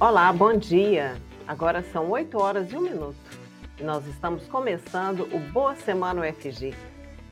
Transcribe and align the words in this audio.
Olá, 0.00 0.32
bom 0.32 0.56
dia. 0.56 1.16
Agora 1.44 1.82
são 1.82 2.08
8 2.08 2.40
horas 2.40 2.70
e 2.70 2.76
1 2.76 2.80
minuto 2.80 3.16
e 3.80 3.82
nós 3.82 4.06
estamos 4.06 4.46
começando 4.46 5.28
o 5.32 5.40
Boa 5.50 5.74
Semana 5.74 6.22
UFG. 6.22 6.72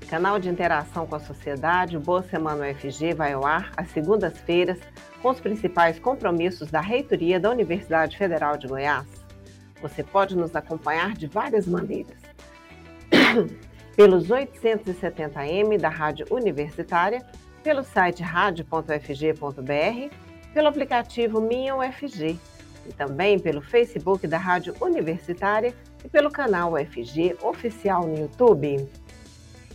Canal 0.09 0.41
de 0.41 0.49
interação 0.49 1.07
com 1.07 1.15
a 1.15 1.21
sociedade, 1.21 1.97
o 1.97 2.01
Boa 2.01 2.25
Semana 2.25 2.69
UFG 2.69 3.15
vai 3.15 3.35
ao 3.35 3.47
ar 3.47 3.71
às 3.77 3.89
segundas-feiras 3.93 4.81
com 5.23 5.31
os 5.31 5.39
principais 5.39 6.01
compromissos 6.01 6.69
da 6.69 6.81
reitoria 6.81 7.39
da 7.39 7.53
Universidade 7.53 8.19
Federal 8.19 8.57
de 8.57 8.67
Goiás. 8.67 9.07
Você 9.81 10.03
pode 10.03 10.37
nos 10.37 10.57
acompanhar 10.57 11.13
de 11.13 11.29
várias 11.29 11.69
maneiras. 11.69 12.19
Pelos 13.95 14.27
870M 14.27 15.79
da 15.79 15.89
Rádio 15.89 16.27
Universitária, 16.33 17.25
pelo 17.63 17.85
site 17.85 18.25
radio.ufg.br, 18.25 18.83
pelo 20.53 20.67
aplicativo 20.67 21.41
Minha 21.41 21.77
UFG 21.77 22.37
e 22.89 22.93
também 22.93 23.39
pelo 23.39 23.61
Facebook 23.61 24.27
da 24.27 24.39
Rádio 24.39 24.75
Universitária 24.81 25.75
e 26.05 26.09
pelo 26.09 26.31
canal 26.31 26.75
UFG 26.75 27.37
Oficial 27.43 28.07
no 28.07 28.19
YouTube. 28.19 28.89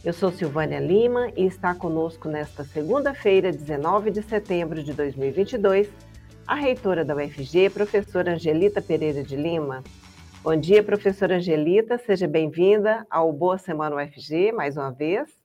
Eu 0.04 0.14
sou 0.14 0.32
Silvânia 0.32 0.80
Lima 0.80 1.32
e 1.36 1.46
está 1.46 1.76
conosco 1.76 2.28
nesta 2.28 2.64
segunda-feira, 2.64 3.52
19 3.52 4.12
de 4.12 4.24
setembro 4.24 4.84
de 4.84 4.94
2022, 4.94 5.88
a 6.48 6.56
reitora 6.56 7.06
da 7.06 7.16
UFG, 7.16 7.70
professora 7.70 8.34
Angelita 8.34 8.82
Pereira 8.82 9.24
de 9.24 9.36
Lima. 9.36 9.84
Bom 10.44 10.56
dia, 10.56 10.82
professora 10.82 11.36
Angelita, 11.36 12.00
seja 12.00 12.28
bem-vinda 12.28 13.06
ao 13.10 13.32
Boa 13.32 13.60
Semana 13.60 13.96
UFG 13.98 14.52
mais 14.52 14.76
uma 14.76 14.92
vez. 14.92 15.41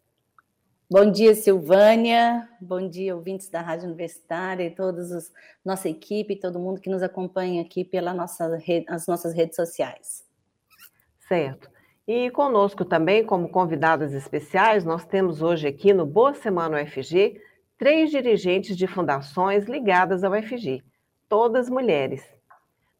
Bom 0.88 1.10
dia, 1.10 1.34
Silvânia. 1.34 2.48
Bom 2.60 2.88
dia, 2.88 3.16
ouvintes 3.16 3.50
da 3.50 3.60
Rádio 3.60 3.86
Universitária 3.86 4.62
e 4.62 4.70
toda 4.70 5.02
nossa 5.64 5.88
equipe, 5.88 6.38
todo 6.38 6.60
mundo 6.60 6.80
que 6.80 6.88
nos 6.88 7.02
acompanha 7.02 7.60
aqui 7.60 7.84
pelas 7.84 8.14
nossa 8.14 8.56
as 8.88 9.04
nossas 9.08 9.34
redes 9.34 9.56
sociais. 9.56 10.24
Certo. 11.26 11.68
E 12.06 12.30
conosco 12.30 12.84
também, 12.84 13.26
como 13.26 13.48
convidadas 13.48 14.12
especiais, 14.12 14.84
nós 14.84 15.04
temos 15.04 15.42
hoje 15.42 15.66
aqui 15.66 15.92
no 15.92 16.06
Boa 16.06 16.34
Semana 16.34 16.80
UFG 16.80 17.40
três 17.76 18.08
dirigentes 18.08 18.76
de 18.76 18.86
fundações 18.86 19.64
ligadas 19.64 20.22
ao 20.22 20.30
UFG, 20.30 20.84
todas 21.28 21.68
mulheres. 21.68 22.22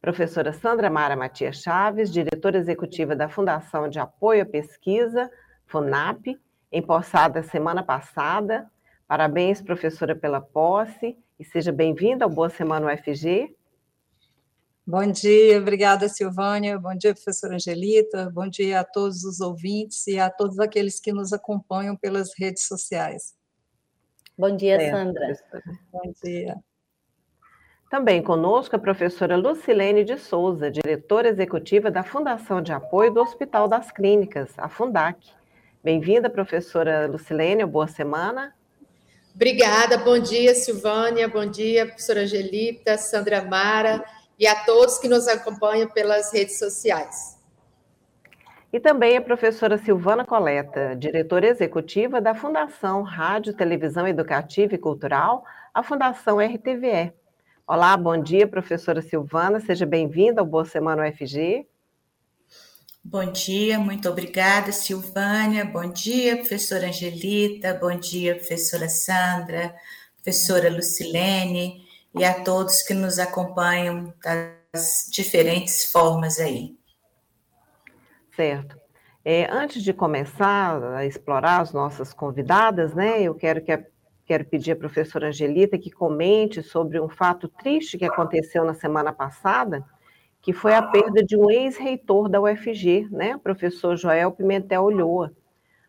Professora 0.00 0.52
Sandra 0.52 0.90
Mara 0.90 1.14
Matias 1.14 1.62
Chaves, 1.62 2.12
diretora 2.12 2.58
executiva 2.58 3.14
da 3.14 3.28
Fundação 3.28 3.88
de 3.88 4.00
Apoio 4.00 4.42
à 4.42 4.46
Pesquisa, 4.46 5.30
FUNAP, 5.66 6.36
empossada 6.77 7.42
semana 7.42 7.82
passada. 7.82 8.70
Parabéns, 9.08 9.62
professora, 9.62 10.14
pela 10.14 10.41
posse 10.41 11.16
e 11.38 11.44
seja 11.44 11.72
bem-vinda 11.72 12.24
ao 12.24 12.30
Boa 12.30 12.48
Semana 12.48 12.92
UFG. 12.92 13.55
Bom 14.86 15.10
dia, 15.10 15.58
obrigada, 15.58 16.08
Silvânia. 16.08 16.78
Bom 16.78 16.94
dia, 16.94 17.12
professora 17.12 17.54
Angelita. 17.54 18.31
Bom 18.31 18.48
dia 18.48 18.81
a 18.81 18.84
todos 18.84 19.25
os 19.25 19.41
ouvintes 19.41 20.06
e 20.06 20.19
a 20.19 20.31
todos 20.31 20.59
aqueles 20.60 21.00
que 21.00 21.12
nos 21.12 21.32
acompanham 21.32 21.97
pelas 21.97 22.31
redes 22.38 22.66
sociais. 22.66 23.34
Bom 24.38 24.54
dia, 24.54 24.76
é, 24.81 24.91
Sandra. 24.91 25.26
Professora. 25.26 25.78
Bom 25.93 26.12
dia. 26.22 26.56
Também 27.91 28.22
conosco 28.22 28.76
a 28.76 28.78
professora 28.78 29.37
Lucilene 29.37 30.04
de 30.04 30.19
Souza, 30.19 30.70
diretora 30.70 31.28
executiva 31.28 31.91
da 31.91 32.03
Fundação 32.03 32.60
de 32.60 32.72
Apoio 32.72 33.14
do 33.14 33.20
Hospital 33.20 33.69
das 33.69 33.91
Clínicas, 33.91 34.53
a 34.58 34.69
FUNDAC. 34.69 35.32
Bem-vinda, 35.86 36.28
professora 36.28 37.06
Lucilene, 37.06 37.64
boa 37.64 37.86
semana. 37.86 38.52
Obrigada, 39.32 39.97
bom 39.97 40.19
dia, 40.19 40.52
Silvânia, 40.52 41.28
bom 41.28 41.47
dia, 41.47 41.86
professora 41.86 42.22
Angelita, 42.22 42.98
Sandra 42.98 43.41
Mara 43.44 44.04
e 44.36 44.48
a 44.48 44.64
todos 44.64 44.98
que 44.98 45.06
nos 45.06 45.28
acompanham 45.28 45.88
pelas 45.88 46.32
redes 46.32 46.58
sociais. 46.58 47.38
E 48.72 48.80
também 48.80 49.16
a 49.16 49.22
professora 49.22 49.78
Silvana 49.78 50.25
Coleta, 50.25 50.96
diretora 50.96 51.46
executiva 51.46 52.20
da 52.20 52.34
Fundação 52.34 53.02
Rádio, 53.02 53.54
Televisão 53.54 54.08
Educativa 54.08 54.75
e 54.75 54.78
Cultural, 54.78 55.44
a 55.72 55.84
Fundação 55.84 56.38
RTVE. 56.41 57.12
Olá, 57.64 57.96
bom 57.96 58.20
dia, 58.20 58.48
professora 58.48 59.00
Silvana, 59.00 59.60
seja 59.60 59.86
bem-vinda 59.86 60.41
ao 60.41 60.46
Boa 60.48 60.64
Semana 60.64 61.08
UFG. 61.08 61.64
Bom 63.09 63.31
dia, 63.31 63.78
muito 63.78 64.09
obrigada, 64.09 64.72
Silvânia. 64.72 65.65
Bom 65.65 65.89
dia, 65.93 66.39
professora 66.39 66.89
Angelita. 66.89 67.72
Bom 67.72 67.97
dia, 67.97 68.34
professora 68.34 68.89
Sandra, 68.89 69.72
professora 70.17 70.69
Lucilene 70.69 71.87
e 72.12 72.25
a 72.25 72.43
todos 72.43 72.83
que 72.83 72.93
nos 72.93 73.21
acompanham 73.21 74.12
das 74.25 75.09
diferentes 75.12 75.84
formas 75.84 76.41
aí. 76.41 76.77
Certo. 78.34 78.77
É, 79.25 79.49
antes 79.53 79.84
de 79.84 79.93
começar 79.93 80.83
a 80.97 81.06
explorar 81.06 81.61
as 81.61 81.73
nossas 81.73 82.12
convidadas, 82.12 82.93
né, 82.93 83.23
eu 83.23 83.37
quero 83.37 83.62
que 83.62 83.71
a, 83.71 83.84
quero 84.25 84.44
pedir 84.47 84.73
à 84.73 84.77
professora 84.77 85.28
Angelita 85.28 85.78
que 85.78 85.93
comente 85.93 86.61
sobre 86.61 87.00
um 87.00 87.09
fato 87.09 87.47
triste 87.49 87.99
que 87.99 88.05
aconteceu 88.05 88.65
na 88.65 88.75
semana 88.75 89.12
passada 89.12 89.87
que 90.46 90.52
foi 90.52 90.74
a 90.74 90.80
perda 90.80 91.24
de 91.24 91.36
um 91.36 91.50
ex-reitor 91.50 92.28
da 92.28 92.40
UFG, 92.40 93.08
né, 93.10 93.36
professor 93.36 93.96
Joel 93.96 94.30
Pimentel 94.30 94.84
Ulloa. 94.84 95.32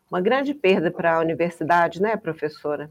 Uma 0.09 0.19
grande 0.19 0.51
perda 0.51 0.89
para 0.89 1.15
a 1.15 1.19
universidade, 1.19 2.01
né, 2.01 2.17
professora? 2.17 2.89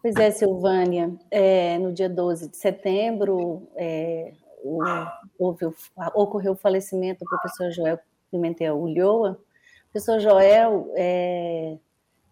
Pois 0.00 0.16
é, 0.16 0.30
Silvânia. 0.30 1.12
É, 1.30 1.76
no 1.76 1.92
dia 1.92 2.08
12 2.08 2.48
de 2.48 2.56
setembro, 2.56 3.68
é, 3.76 4.32
o, 4.64 4.80
houve, 5.38 5.66
ocorreu 6.14 6.52
o 6.52 6.56
falecimento 6.56 7.22
do 7.22 7.28
professor 7.28 7.70
Joel 7.70 7.98
Pimentel 8.30 8.74
Ulloa. 8.74 9.32
O 9.32 9.92
professor 9.92 10.20
Joel 10.20 10.90
é, 10.96 11.76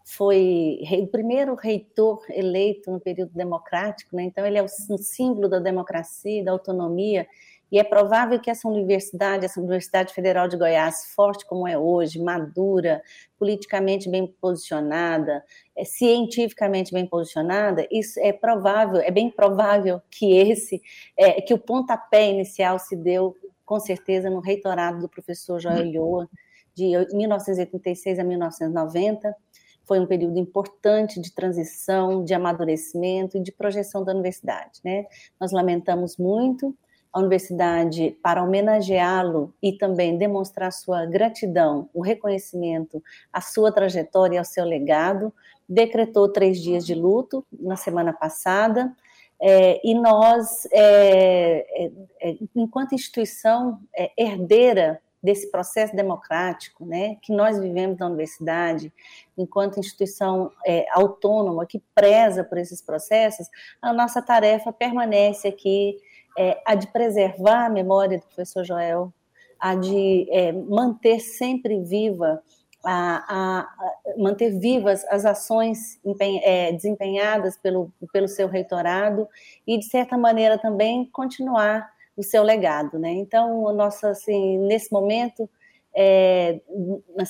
foi 0.03 0.81
o 0.99 1.07
primeiro 1.09 1.55
reitor 1.57 2.25
eleito 2.31 2.91
no 2.91 2.99
período 2.99 3.33
democrático, 3.35 4.17
né? 4.17 4.23
então 4.23 4.47
ele 4.47 4.57
é 4.57 4.63
um 4.63 4.99
símbolo 4.99 5.47
da 5.47 5.59
democracia, 5.59 6.43
da 6.43 6.53
autonomia, 6.53 7.27
e 7.71 7.79
é 7.79 7.85
provável 7.85 8.41
que 8.41 8.51
essa 8.51 8.67
universidade, 8.67 9.45
essa 9.45 9.61
Universidade 9.61 10.13
Federal 10.13 10.49
de 10.49 10.57
Goiás, 10.57 11.13
forte 11.15 11.47
como 11.47 11.69
é 11.69 11.79
hoje, 11.79 12.21
madura, 12.21 13.01
politicamente 13.39 14.11
bem 14.11 14.27
posicionada, 14.27 15.45
é, 15.77 15.85
cientificamente 15.85 16.93
bem 16.93 17.07
posicionada, 17.07 17.87
isso 17.91 18.19
é 18.21 18.33
provável, 18.33 19.01
é 19.01 19.11
bem 19.11 19.31
provável 19.31 20.03
que 20.11 20.37
esse, 20.37 20.83
é, 21.17 21.41
que 21.41 21.55
o 21.55 21.59
pontapé 21.59 22.29
inicial 22.29 22.79
se 22.79 22.97
deu, 22.97 23.37
com 23.65 23.79
certeza, 23.79 24.29
no 24.29 24.41
reitorado 24.41 25.01
do 25.01 25.09
professor 25.09 25.61
Joel 25.61 25.91
Lhoa, 25.93 26.29
de 26.75 26.93
1986 27.13 28.19
a 28.19 28.25
1990. 28.25 29.37
Foi 29.85 30.01
um 30.01 30.07
período 30.07 30.39
importante 30.39 31.21
de 31.21 31.33
transição, 31.33 32.25
de 32.25 32.35
amadurecimento 32.35 33.37
e 33.37 33.43
de 33.43 33.53
projeção 33.53 34.05
da 34.05 34.13
universidade. 34.13 34.81
Né? 34.85 35.07
Nós 35.39 35.53
lamentamos 35.53 36.17
muito, 36.17 36.77
a 37.13 37.19
universidade, 37.19 38.17
para 38.23 38.43
homenageá-lo 38.43 39.53
e 39.61 39.73
também 39.73 40.17
demonstrar 40.17 40.73
sua 40.73 41.07
gratidão, 41.07 41.89
o 41.93 42.01
reconhecimento 42.01 43.03
à 43.33 43.41
sua 43.41 43.73
trajetória 43.73 44.37
e 44.37 44.39
ao 44.39 44.45
seu 44.45 44.65
legado, 44.65 45.33
decretou 45.69 46.29
três 46.29 46.61
dias 46.61 46.87
de 46.87 46.95
luto 46.95 47.45
na 47.53 47.77
semana 47.77 48.13
passada. 48.13 48.95
É, 49.41 49.81
e 49.83 49.95
nós, 49.95 50.67
é, 50.71 51.85
é, 51.85 51.91
é 52.21 52.37
enquanto 52.55 52.95
instituição 52.95 53.81
é, 53.97 54.11
herdeira 54.17 55.01
desse 55.23 55.51
processo 55.51 55.95
democrático, 55.95 56.85
né, 56.85 57.17
que 57.21 57.33
nós 57.33 57.59
vivemos 57.59 57.99
na 57.99 58.07
universidade, 58.07 58.93
enquanto 59.37 59.79
instituição 59.79 60.51
é, 60.67 60.87
autônoma 60.93 61.67
que 61.67 61.83
preza 61.95 62.43
por 62.43 62.57
esses 62.59 62.81
processos, 62.81 63.49
a 63.83 63.93
nossa 63.93 64.23
tarefa 64.23 64.73
permanece 64.73 65.49
aqui 65.49 65.99
é, 66.39 66.61
a 66.65 66.75
de 66.75 66.87
preservar 66.89 67.67
a 67.67 67.71
memória 67.71 68.19
do 68.19 68.27
professor 68.27 68.65
Joel, 68.65 69.13
a 69.59 69.75
de 69.75 70.27
é, 70.31 70.53
manter 70.53 71.21
sempre 71.21 71.81
viva 71.81 72.43
a, 72.85 73.25
a, 73.29 74.17
manter 74.17 74.59
vivas 74.59 75.05
as 75.09 75.25
ações 75.25 76.01
é, 76.43 76.73
desempenhadas 76.73 77.57
pelo, 77.57 77.93
pelo 78.13 78.29
seu 78.29 78.49
reitorado 78.49 79.29
e, 79.67 79.79
de 79.79 79.85
certa 79.85 80.17
maneira, 80.17 80.59
também 80.59 81.05
continuar 81.13 81.91
o 82.17 82.23
seu 82.23 82.43
legado. 82.43 82.99
Né? 82.99 83.11
Então, 83.13 83.73
nossa, 83.73 84.11
assim, 84.11 84.59
nesse 84.59 84.93
momento, 84.93 85.49
é, 85.95 86.61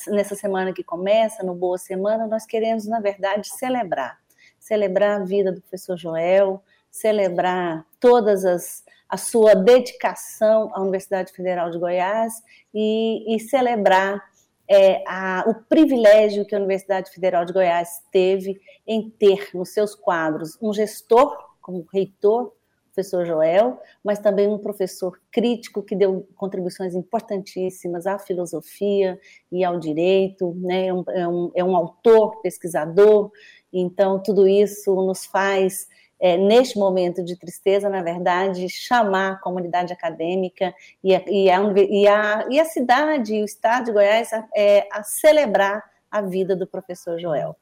nessa 0.08 0.34
semana 0.34 0.72
que 0.72 0.84
começa, 0.84 1.42
no 1.42 1.54
Boa 1.54 1.78
Semana, 1.78 2.26
nós 2.26 2.46
queremos, 2.46 2.86
na 2.86 3.00
verdade, 3.00 3.48
celebrar. 3.48 4.18
Celebrar 4.58 5.20
a 5.20 5.24
vida 5.24 5.50
do 5.50 5.60
professor 5.60 5.96
Joel, 5.96 6.62
celebrar 6.90 7.86
todas 7.98 8.44
as 8.44 8.84
a 9.10 9.16
sua 9.16 9.56
dedicação 9.56 10.70
à 10.72 10.80
Universidade 10.80 11.32
Federal 11.32 11.68
de 11.68 11.78
Goiás 11.78 12.32
e, 12.72 13.34
e 13.34 13.40
celebrar 13.40 14.22
é, 14.68 15.02
a, 15.04 15.44
o 15.48 15.54
privilégio 15.68 16.46
que 16.46 16.54
a 16.54 16.58
Universidade 16.58 17.10
Federal 17.10 17.44
de 17.44 17.52
Goiás 17.52 18.04
teve 18.12 18.60
em 18.86 19.10
ter 19.10 19.48
nos 19.52 19.70
seus 19.70 19.96
quadros 19.96 20.56
um 20.62 20.72
gestor 20.72 21.36
como 21.60 21.84
reitor, 21.92 22.52
professor 22.94 23.26
Joel, 23.26 23.80
mas 24.04 24.20
também 24.20 24.46
um 24.46 24.58
professor 24.58 25.20
crítico 25.30 25.82
que 25.82 25.96
deu 25.96 26.28
contribuições 26.36 26.94
importantíssimas 26.94 28.06
à 28.06 28.18
filosofia 28.18 29.18
e 29.50 29.64
ao 29.64 29.78
direito, 29.78 30.54
né? 30.56 30.86
é, 30.86 30.94
um, 30.94 31.04
é, 31.08 31.28
um, 31.28 31.50
é 31.56 31.64
um 31.64 31.76
autor, 31.76 32.40
pesquisador, 32.42 33.30
então 33.72 34.22
tudo 34.22 34.46
isso 34.46 34.94
nos 34.94 35.24
faz 35.24 35.88
é, 36.20 36.36
neste 36.36 36.78
momento 36.78 37.24
de 37.24 37.36
tristeza, 37.36 37.88
na 37.88 38.02
verdade, 38.02 38.68
chamar 38.68 39.32
a 39.32 39.36
comunidade 39.36 39.92
acadêmica 39.92 40.74
e 41.02 41.14
a, 41.14 41.22
e 41.26 41.50
a, 41.50 41.72
e 41.76 42.06
a, 42.06 42.46
e 42.50 42.60
a 42.60 42.64
cidade 42.66 43.40
o 43.40 43.44
estado 43.44 43.86
de 43.86 43.92
Goiás 43.92 44.30
a, 44.32 44.46
é, 44.54 44.86
a 44.92 45.02
celebrar 45.02 45.82
a 46.10 46.20
vida 46.20 46.54
do 46.54 46.66
professor 46.66 47.18
Joel. 47.18 47.56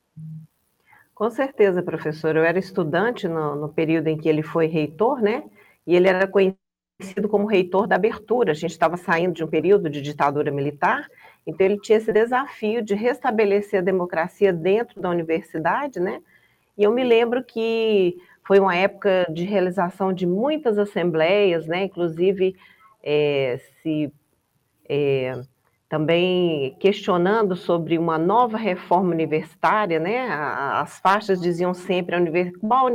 Com 1.14 1.30
certeza, 1.30 1.82
professor. 1.82 2.36
Eu 2.36 2.44
era 2.44 2.58
estudante 2.58 3.28
no, 3.28 3.54
no 3.54 3.68
período 3.68 4.08
em 4.08 4.16
que 4.16 4.28
ele 4.28 4.42
foi 4.42 4.66
reitor, 4.66 5.20
né? 5.20 5.44
E 5.86 5.94
ele 5.94 6.08
era 6.08 6.26
conhecido 6.26 7.28
como 7.28 7.46
reitor 7.46 7.86
da 7.86 7.96
abertura. 7.96 8.52
A 8.52 8.54
gente 8.54 8.72
estava 8.72 8.96
saindo 8.96 9.34
de 9.34 9.44
um 9.44 9.48
período 9.48 9.88
de 9.88 10.00
ditadura 10.00 10.50
militar, 10.50 11.08
então 11.46 11.64
ele 11.64 11.80
tinha 11.80 11.98
esse 11.98 12.12
desafio 12.12 12.82
de 12.82 12.94
restabelecer 12.94 13.80
a 13.80 13.84
democracia 13.84 14.52
dentro 14.52 15.00
da 15.00 15.10
universidade, 15.10 16.00
né? 16.00 16.20
E 16.76 16.84
eu 16.84 16.92
me 16.92 17.02
lembro 17.02 17.42
que 17.42 18.16
foi 18.48 18.58
uma 18.58 18.74
época 18.74 19.26
de 19.30 19.44
realização 19.44 20.10
de 20.10 20.26
muitas 20.26 20.78
assembleias, 20.78 21.66
né? 21.66 21.84
Inclusive 21.84 22.56
é, 23.04 23.60
se 23.82 24.10
é, 24.88 25.38
também 25.86 26.74
questionando 26.80 27.54
sobre 27.54 27.98
uma 27.98 28.16
nova 28.16 28.56
reforma 28.56 29.10
universitária, 29.10 30.00
né? 30.00 30.26
As 30.30 30.98
faixas 30.98 31.42
diziam 31.42 31.74
sempre 31.74 32.16
qual 32.52 32.90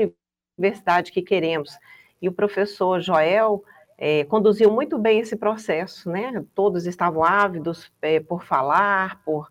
universidade 0.57 1.11
que 1.11 1.21
queremos. 1.21 1.77
E 2.19 2.27
o 2.27 2.33
professor 2.33 2.99
Joel 2.99 3.63
é, 3.95 4.23
conduziu 4.23 4.71
muito 4.71 4.97
bem 4.97 5.19
esse 5.19 5.35
processo, 5.35 6.09
né? 6.09 6.43
Todos 6.55 6.87
estavam 6.87 7.23
ávidos 7.23 7.91
é, 8.01 8.19
por 8.19 8.43
falar, 8.43 9.21
por 9.23 9.47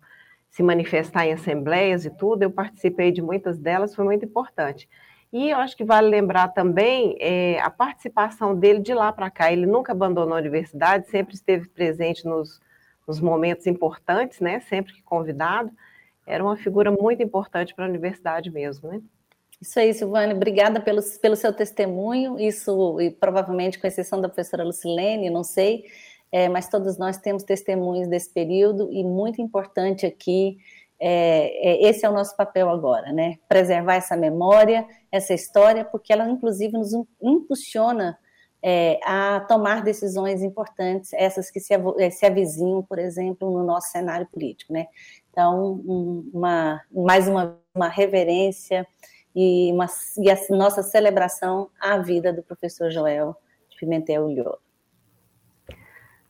se 0.49 0.61
manifestar 0.61 1.25
em 1.25 1.31
assembleias 1.31 2.03
e 2.03 2.09
tudo. 2.09 2.43
Eu 2.43 2.51
participei 2.51 3.09
de 3.09 3.21
muitas 3.21 3.57
delas, 3.57 3.95
foi 3.95 4.03
muito 4.03 4.25
importante. 4.25 4.89
E 5.33 5.49
eu 5.49 5.57
acho 5.57 5.75
que 5.75 5.83
vale 5.83 6.07
lembrar 6.07 6.49
também 6.49 7.17
é, 7.19 7.59
a 7.59 7.71
participação 7.71 8.55
dele 8.55 8.79
de 8.79 8.93
lá 8.93 9.11
para 9.11 9.31
cá. 9.31 9.51
Ele 9.51 9.65
nunca 9.65 9.91
abandonou 9.91 10.35
a 10.35 10.39
universidade, 10.39 11.09
sempre 11.09 11.33
esteve 11.33 11.67
presente 11.67 12.23
nos, 12.23 12.61
nos 13.07 13.19
momentos 13.19 13.65
importantes, 13.65 14.39
né? 14.39 14.59
Sempre 14.59 14.93
que 14.93 15.01
convidado. 15.01 15.71
Era 16.27 16.43
uma 16.43 16.55
figura 16.55 16.91
muito 16.91 17.23
importante 17.23 17.73
para 17.73 17.85
a 17.85 17.89
universidade 17.89 18.51
mesmo, 18.51 18.87
né? 18.87 19.01
Isso 19.59 19.79
aí, 19.79 19.91
Silvane, 19.91 20.35
obrigada 20.35 20.79
pelo, 20.79 21.01
pelo 21.19 21.35
seu 21.35 21.51
testemunho. 21.51 22.39
Isso, 22.39 23.01
e 23.01 23.09
provavelmente, 23.09 23.79
com 23.79 23.87
exceção 23.87 24.21
da 24.21 24.29
professora 24.29 24.63
Lucilene, 24.63 25.31
não 25.31 25.43
sei, 25.43 25.85
é, 26.31 26.47
mas 26.47 26.69
todos 26.69 26.95
nós 26.99 27.17
temos 27.17 27.41
testemunhos 27.41 28.07
desse 28.07 28.31
período 28.31 28.87
e 28.91 29.03
muito 29.03 29.41
importante 29.41 30.05
aqui 30.05 30.59
é, 30.99 31.85
é, 31.85 31.89
esse 31.89 32.05
é 32.05 32.09
o 32.09 32.13
nosso 32.13 32.35
papel 32.35 32.69
agora, 32.69 33.11
né? 33.11 33.37
Preservar 33.47 33.95
essa 33.95 34.15
memória, 34.15 34.87
essa 35.11 35.33
história, 35.33 35.83
porque 35.83 36.13
ela, 36.13 36.29
inclusive, 36.29 36.77
nos 36.77 36.91
impulsiona 37.21 38.17
é, 38.61 38.99
a 39.03 39.41
tomar 39.41 39.83
decisões 39.83 40.41
importantes, 40.41 41.11
essas 41.13 41.51
que 41.51 41.59
se, 41.59 41.73
é, 41.73 42.09
se 42.09 42.25
avizinham, 42.25 42.81
por 42.81 42.97
exemplo, 42.97 43.51
no 43.51 43.63
nosso 43.65 43.91
cenário 43.91 44.27
político, 44.31 44.71
né? 44.71 44.87
Então, 45.29 45.81
uma, 46.33 46.81
mais 46.91 47.27
uma, 47.27 47.59
uma 47.75 47.89
reverência 47.89 48.87
e, 49.35 49.71
uma, 49.73 49.87
e 50.17 50.29
a 50.29 50.37
nossa 50.51 50.81
celebração 50.81 51.69
à 51.79 51.97
vida 51.97 52.31
do 52.31 52.43
professor 52.43 52.89
Joel 52.89 53.35
Pimentel 53.77 54.23
Ulloa. 54.23 54.59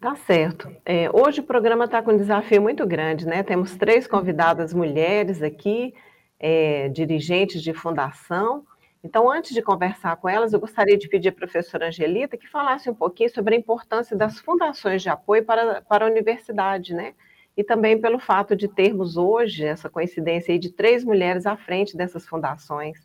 Tá 0.03 0.15
certo. 0.15 0.69
É, 0.85 1.09
hoje 1.13 1.39
o 1.39 1.43
programa 1.43 1.85
está 1.85 2.03
com 2.03 2.11
um 2.11 2.17
desafio 2.17 2.61
muito 2.61 2.85
grande, 2.85 3.25
né? 3.25 3.41
Temos 3.41 3.77
três 3.77 4.05
convidadas 4.05 4.73
mulheres 4.73 5.41
aqui, 5.41 5.93
é, 6.37 6.89
dirigentes 6.89 7.63
de 7.63 7.73
fundação. 7.73 8.65
Então, 9.01 9.31
antes 9.31 9.53
de 9.53 9.61
conversar 9.61 10.17
com 10.17 10.27
elas, 10.27 10.51
eu 10.51 10.59
gostaria 10.59 10.97
de 10.97 11.07
pedir 11.07 11.29
à 11.29 11.31
professora 11.31 11.87
Angelita 11.87 12.35
que 12.35 12.49
falasse 12.49 12.89
um 12.89 12.93
pouquinho 12.93 13.33
sobre 13.33 13.55
a 13.55 13.57
importância 13.57 14.13
das 14.13 14.41
fundações 14.41 15.01
de 15.01 15.07
apoio 15.07 15.45
para, 15.45 15.81
para 15.83 16.03
a 16.03 16.09
universidade, 16.09 16.93
né? 16.93 17.13
E 17.55 17.63
também 17.63 17.97
pelo 17.97 18.19
fato 18.19 18.57
de 18.57 18.67
termos 18.67 19.15
hoje 19.15 19.63
essa 19.63 19.89
coincidência 19.89 20.59
de 20.59 20.69
três 20.69 21.05
mulheres 21.05 21.45
à 21.45 21.55
frente 21.55 21.95
dessas 21.95 22.27
fundações. 22.27 22.97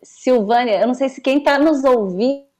Silvânia, 0.00 0.80
eu 0.80 0.86
não 0.86 0.94
sei 0.94 1.08
se 1.08 1.20
quem 1.20 1.38
está 1.38 1.58
nos 1.58 1.82
ouvindo 1.82 2.53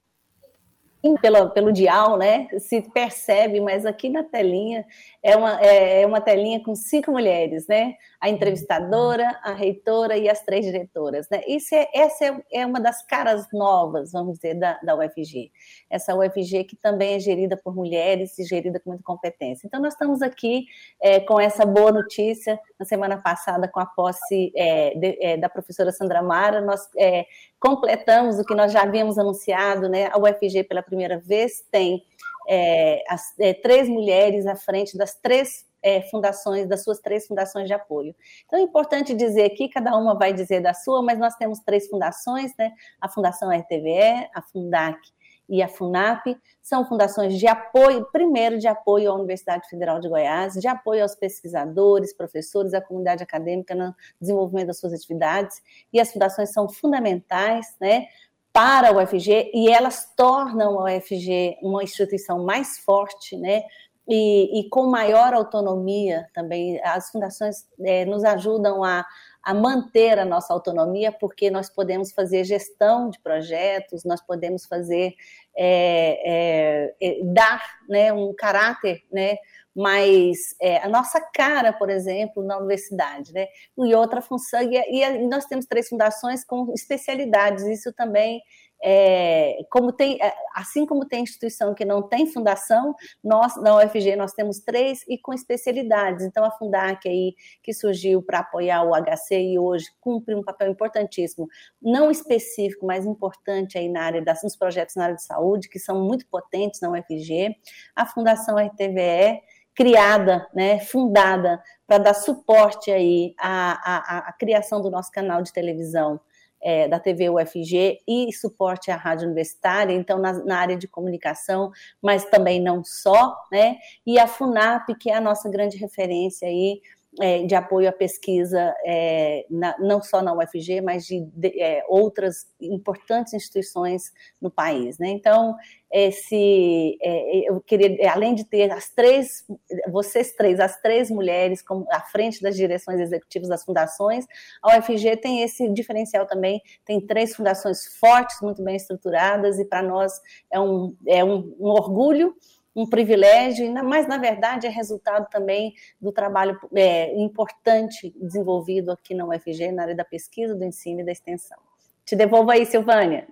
pelo, 1.20 1.50
pelo 1.50 1.70
dial, 1.70 2.16
né? 2.16 2.48
Se 2.58 2.80
percebe, 2.80 3.60
mas 3.60 3.84
aqui 3.84 4.08
na 4.08 4.24
telinha 4.24 4.86
é 5.22 5.36
uma, 5.36 5.60
é, 5.60 6.02
é 6.02 6.06
uma 6.06 6.20
telinha 6.20 6.62
com 6.62 6.74
cinco 6.74 7.10
mulheres, 7.10 7.66
né? 7.68 7.94
A 8.18 8.30
entrevistadora, 8.30 9.38
a 9.42 9.52
reitora 9.52 10.16
e 10.16 10.30
as 10.30 10.42
três 10.42 10.64
diretoras, 10.64 11.28
né? 11.30 11.42
Isso 11.46 11.74
é, 11.74 11.86
essa 11.92 12.24
é, 12.24 12.42
é 12.52 12.66
uma 12.66 12.80
das 12.80 13.04
caras 13.06 13.46
novas, 13.52 14.12
vamos 14.12 14.36
dizer, 14.36 14.54
da, 14.54 14.78
da 14.82 14.96
UFG. 14.96 15.52
Essa 15.90 16.14
UFG 16.14 16.64
que 16.64 16.76
também 16.76 17.16
é 17.16 17.20
gerida 17.20 17.54
por 17.54 17.74
mulheres 17.76 18.38
e 18.38 18.44
gerida 18.44 18.80
com 18.80 18.90
muita 18.90 19.04
competência. 19.04 19.66
Então, 19.66 19.80
nós 19.82 19.92
estamos 19.92 20.22
aqui 20.22 20.64
é, 21.02 21.20
com 21.20 21.38
essa 21.38 21.66
boa 21.66 21.92
notícia. 21.92 22.58
Na 22.80 22.86
semana 22.86 23.18
passada, 23.18 23.68
com 23.68 23.78
a 23.78 23.86
posse 23.86 24.52
é, 24.56 24.94
de, 24.96 25.18
é, 25.20 25.36
da 25.36 25.50
professora 25.50 25.92
Sandra 25.92 26.22
Mara, 26.22 26.62
nós 26.62 26.88
é, 26.98 27.26
completamos 27.64 28.38
o 28.38 28.44
que 28.44 28.54
nós 28.54 28.70
já 28.70 28.82
havíamos 28.82 29.16
anunciado, 29.18 29.88
né? 29.88 30.10
A 30.12 30.18
UFG, 30.18 30.64
pela 30.64 30.82
primeira 30.82 31.18
vez, 31.18 31.64
tem 31.70 32.04
é, 32.46 33.02
as, 33.08 33.32
é, 33.38 33.54
três 33.54 33.88
mulheres 33.88 34.46
à 34.46 34.54
frente 34.54 34.98
das 34.98 35.14
três 35.14 35.64
é, 35.82 36.02
fundações, 36.02 36.68
das 36.68 36.84
suas 36.84 36.98
três 36.98 37.26
fundações 37.26 37.66
de 37.66 37.72
apoio. 37.72 38.14
Então 38.44 38.58
é 38.58 38.62
importante 38.62 39.14
dizer 39.14 39.44
aqui, 39.44 39.70
cada 39.70 39.96
uma 39.96 40.14
vai 40.14 40.34
dizer 40.34 40.60
da 40.60 40.74
sua, 40.74 41.02
mas 41.02 41.18
nós 41.18 41.36
temos 41.36 41.58
três 41.60 41.88
fundações, 41.88 42.52
né? 42.58 42.70
A 43.00 43.08
Fundação 43.08 43.48
RTVE, 43.48 44.28
a 44.34 44.42
Fundac 44.42 44.98
e 45.48 45.62
a 45.62 45.68
FUNAP, 45.68 46.36
são 46.62 46.86
fundações 46.86 47.38
de 47.38 47.46
apoio, 47.46 48.06
primeiro 48.10 48.58
de 48.58 48.66
apoio 48.66 49.10
à 49.10 49.14
Universidade 49.14 49.68
Federal 49.68 50.00
de 50.00 50.08
Goiás, 50.08 50.54
de 50.54 50.66
apoio 50.66 51.02
aos 51.02 51.14
pesquisadores, 51.14 52.14
professores, 52.14 52.74
à 52.74 52.80
comunidade 52.80 53.22
acadêmica 53.22 53.74
no 53.74 53.94
desenvolvimento 54.20 54.68
das 54.68 54.78
suas 54.78 54.92
atividades, 54.92 55.62
e 55.92 56.00
as 56.00 56.12
fundações 56.12 56.50
são 56.50 56.68
fundamentais, 56.68 57.76
né, 57.80 58.06
para 58.54 58.90
a 58.90 58.92
UFG 58.92 59.50
e 59.52 59.68
elas 59.68 60.14
tornam 60.16 60.78
a 60.78 60.84
UFG 60.84 61.58
uma 61.60 61.82
instituição 61.82 62.44
mais 62.44 62.78
forte, 62.78 63.36
né? 63.36 63.64
E, 64.06 64.60
e 64.60 64.68
com 64.68 64.86
maior 64.86 65.34
autonomia 65.34 66.28
também. 66.32 66.80
As 66.84 67.10
fundações 67.10 67.66
é, 67.80 68.04
nos 68.04 68.22
ajudam 68.22 68.84
a, 68.84 69.04
a 69.44 69.52
manter 69.52 70.18
a 70.18 70.24
nossa 70.24 70.52
autonomia, 70.52 71.12
porque 71.12 71.50
nós 71.50 71.68
podemos 71.68 72.12
fazer 72.12 72.44
gestão 72.44 73.10
de 73.10 73.20
projetos, 73.20 74.04
nós 74.04 74.20
podemos 74.20 74.64
fazer 74.66 75.14
é, 75.56 76.94
é, 76.96 76.96
é 77.00 77.24
dar 77.24 77.62
né, 77.88 78.12
um 78.12 78.34
caráter 78.34 79.02
né, 79.12 79.36
mas 79.74 80.54
é, 80.60 80.78
a 80.78 80.88
nossa 80.88 81.20
cara, 81.20 81.72
por 81.72 81.90
exemplo, 81.90 82.44
na 82.44 82.56
universidade, 82.58 83.32
né? 83.32 83.48
E 83.76 83.92
outra 83.94 84.22
função, 84.22 84.62
e, 84.62 84.76
e 84.76 85.26
nós 85.26 85.46
temos 85.46 85.66
três 85.66 85.88
fundações 85.88 86.44
com 86.44 86.72
especialidades, 86.72 87.64
isso 87.64 87.92
também 87.92 88.40
é, 88.86 89.64
como 89.70 89.90
tem, 89.92 90.18
é, 90.20 90.34
assim 90.54 90.84
como 90.84 91.06
tem 91.06 91.22
instituição 91.22 91.74
que 91.74 91.86
não 91.86 92.02
tem 92.02 92.26
fundação, 92.26 92.94
nós 93.22 93.56
na 93.56 93.78
UFG 93.78 94.14
nós 94.14 94.34
temos 94.34 94.60
três 94.60 95.02
e 95.08 95.16
com 95.16 95.32
especialidades. 95.32 96.26
Então 96.26 96.44
a 96.44 96.50
Fundac 96.50 97.08
aí 97.08 97.34
que 97.62 97.72
surgiu 97.72 98.22
para 98.22 98.40
apoiar 98.40 98.82
o 98.82 98.92
HC 98.94 99.40
e 99.40 99.58
hoje 99.58 99.86
cumpre 99.98 100.34
um 100.34 100.42
papel 100.42 100.70
importantíssimo, 100.70 101.48
não 101.80 102.10
específico, 102.10 102.84
mas 102.84 103.06
importante 103.06 103.78
aí 103.78 103.88
na 103.88 104.02
área 104.02 104.22
das 104.22 104.42
nos 104.42 104.54
projetos 104.54 104.96
na 104.96 105.04
área 105.04 105.16
de 105.16 105.24
saúde 105.24 105.70
que 105.70 105.78
são 105.78 106.04
muito 106.04 106.26
potentes 106.26 106.80
na 106.82 106.90
UFG. 106.90 107.56
A 107.96 108.04
Fundação 108.04 108.56
RTVE 108.58 109.40
criada, 109.74 110.46
né, 110.54 110.78
fundada 110.78 111.60
para 111.86 111.98
dar 111.98 112.14
suporte 112.14 112.90
aí 112.90 113.34
à, 113.38 113.72
à, 113.72 114.28
à, 114.28 114.32
criação 114.34 114.80
do 114.80 114.90
nosso 114.90 115.10
canal 115.10 115.42
de 115.42 115.52
televisão 115.52 116.20
é, 116.64 116.88
da 116.88 116.98
TV 116.98 117.28
UFG 117.28 118.00
e 118.08 118.32
suporte 118.32 118.90
à 118.90 118.96
rádio 118.96 119.26
universitária, 119.26 119.92
então 119.92 120.18
na, 120.18 120.32
na, 120.44 120.58
área 120.58 120.76
de 120.76 120.88
comunicação, 120.88 121.70
mas 122.00 122.24
também 122.24 122.60
não 122.60 122.82
só, 122.82 123.36
né? 123.52 123.76
E 124.06 124.18
a 124.18 124.26
FUNAP, 124.26 124.94
que 124.98 125.10
é 125.10 125.14
a 125.14 125.20
nossa 125.20 125.50
grande 125.50 125.76
referência 125.76 126.48
aí 126.48 126.80
é, 127.20 127.44
de 127.44 127.54
apoio 127.54 127.88
à 127.88 127.92
pesquisa, 127.92 128.74
é, 128.84 129.46
na, 129.48 129.76
não 129.78 130.02
só 130.02 130.22
na 130.22 130.32
UFG, 130.32 130.80
mas 130.80 131.06
de, 131.06 131.20
de 131.32 131.60
é, 131.60 131.84
outras 131.88 132.46
importantes 132.60 133.34
instituições 133.34 134.12
no 134.40 134.50
país. 134.50 134.98
Né? 134.98 135.08
Então, 135.10 135.54
esse, 135.92 136.98
é, 137.00 137.48
eu 137.48 137.60
queria, 137.60 138.12
além 138.12 138.34
de 138.34 138.44
ter 138.44 138.70
as 138.72 138.90
três, 138.90 139.44
vocês 139.90 140.32
três, 140.32 140.58
as 140.58 140.80
três 140.80 141.10
mulheres 141.10 141.62
como, 141.62 141.86
à 141.90 142.00
frente 142.00 142.42
das 142.42 142.56
direções 142.56 143.00
executivas 143.00 143.48
das 143.48 143.64
fundações, 143.64 144.26
a 144.62 144.78
UFG 144.78 145.16
tem 145.18 145.42
esse 145.42 145.68
diferencial 145.72 146.26
também, 146.26 146.60
tem 146.84 147.00
três 147.00 147.34
fundações 147.34 147.86
fortes, 147.98 148.40
muito 148.42 148.62
bem 148.62 148.74
estruturadas, 148.74 149.58
e 149.58 149.64
para 149.64 149.82
nós 149.82 150.12
é 150.52 150.58
um, 150.58 150.96
é 151.06 151.24
um, 151.24 151.54
um 151.60 151.68
orgulho 151.68 152.34
um 152.74 152.86
privilégio, 152.86 153.72
mas 153.84 154.08
na 154.08 154.18
verdade 154.18 154.66
é 154.66 154.70
resultado 154.70 155.28
também 155.30 155.74
do 156.00 156.10
trabalho 156.10 156.58
é, 156.74 157.14
importante 157.16 158.12
desenvolvido 158.20 158.90
aqui 158.90 159.14
na 159.14 159.26
UFG, 159.26 159.70
na 159.70 159.82
área 159.82 159.94
da 159.94 160.04
pesquisa, 160.04 160.54
do 160.54 160.64
ensino 160.64 161.00
e 161.00 161.04
da 161.04 161.12
extensão. 161.12 161.58
Te 162.04 162.14
devolvo 162.14 162.50
aí, 162.50 162.66
Silvânia. 162.66 163.26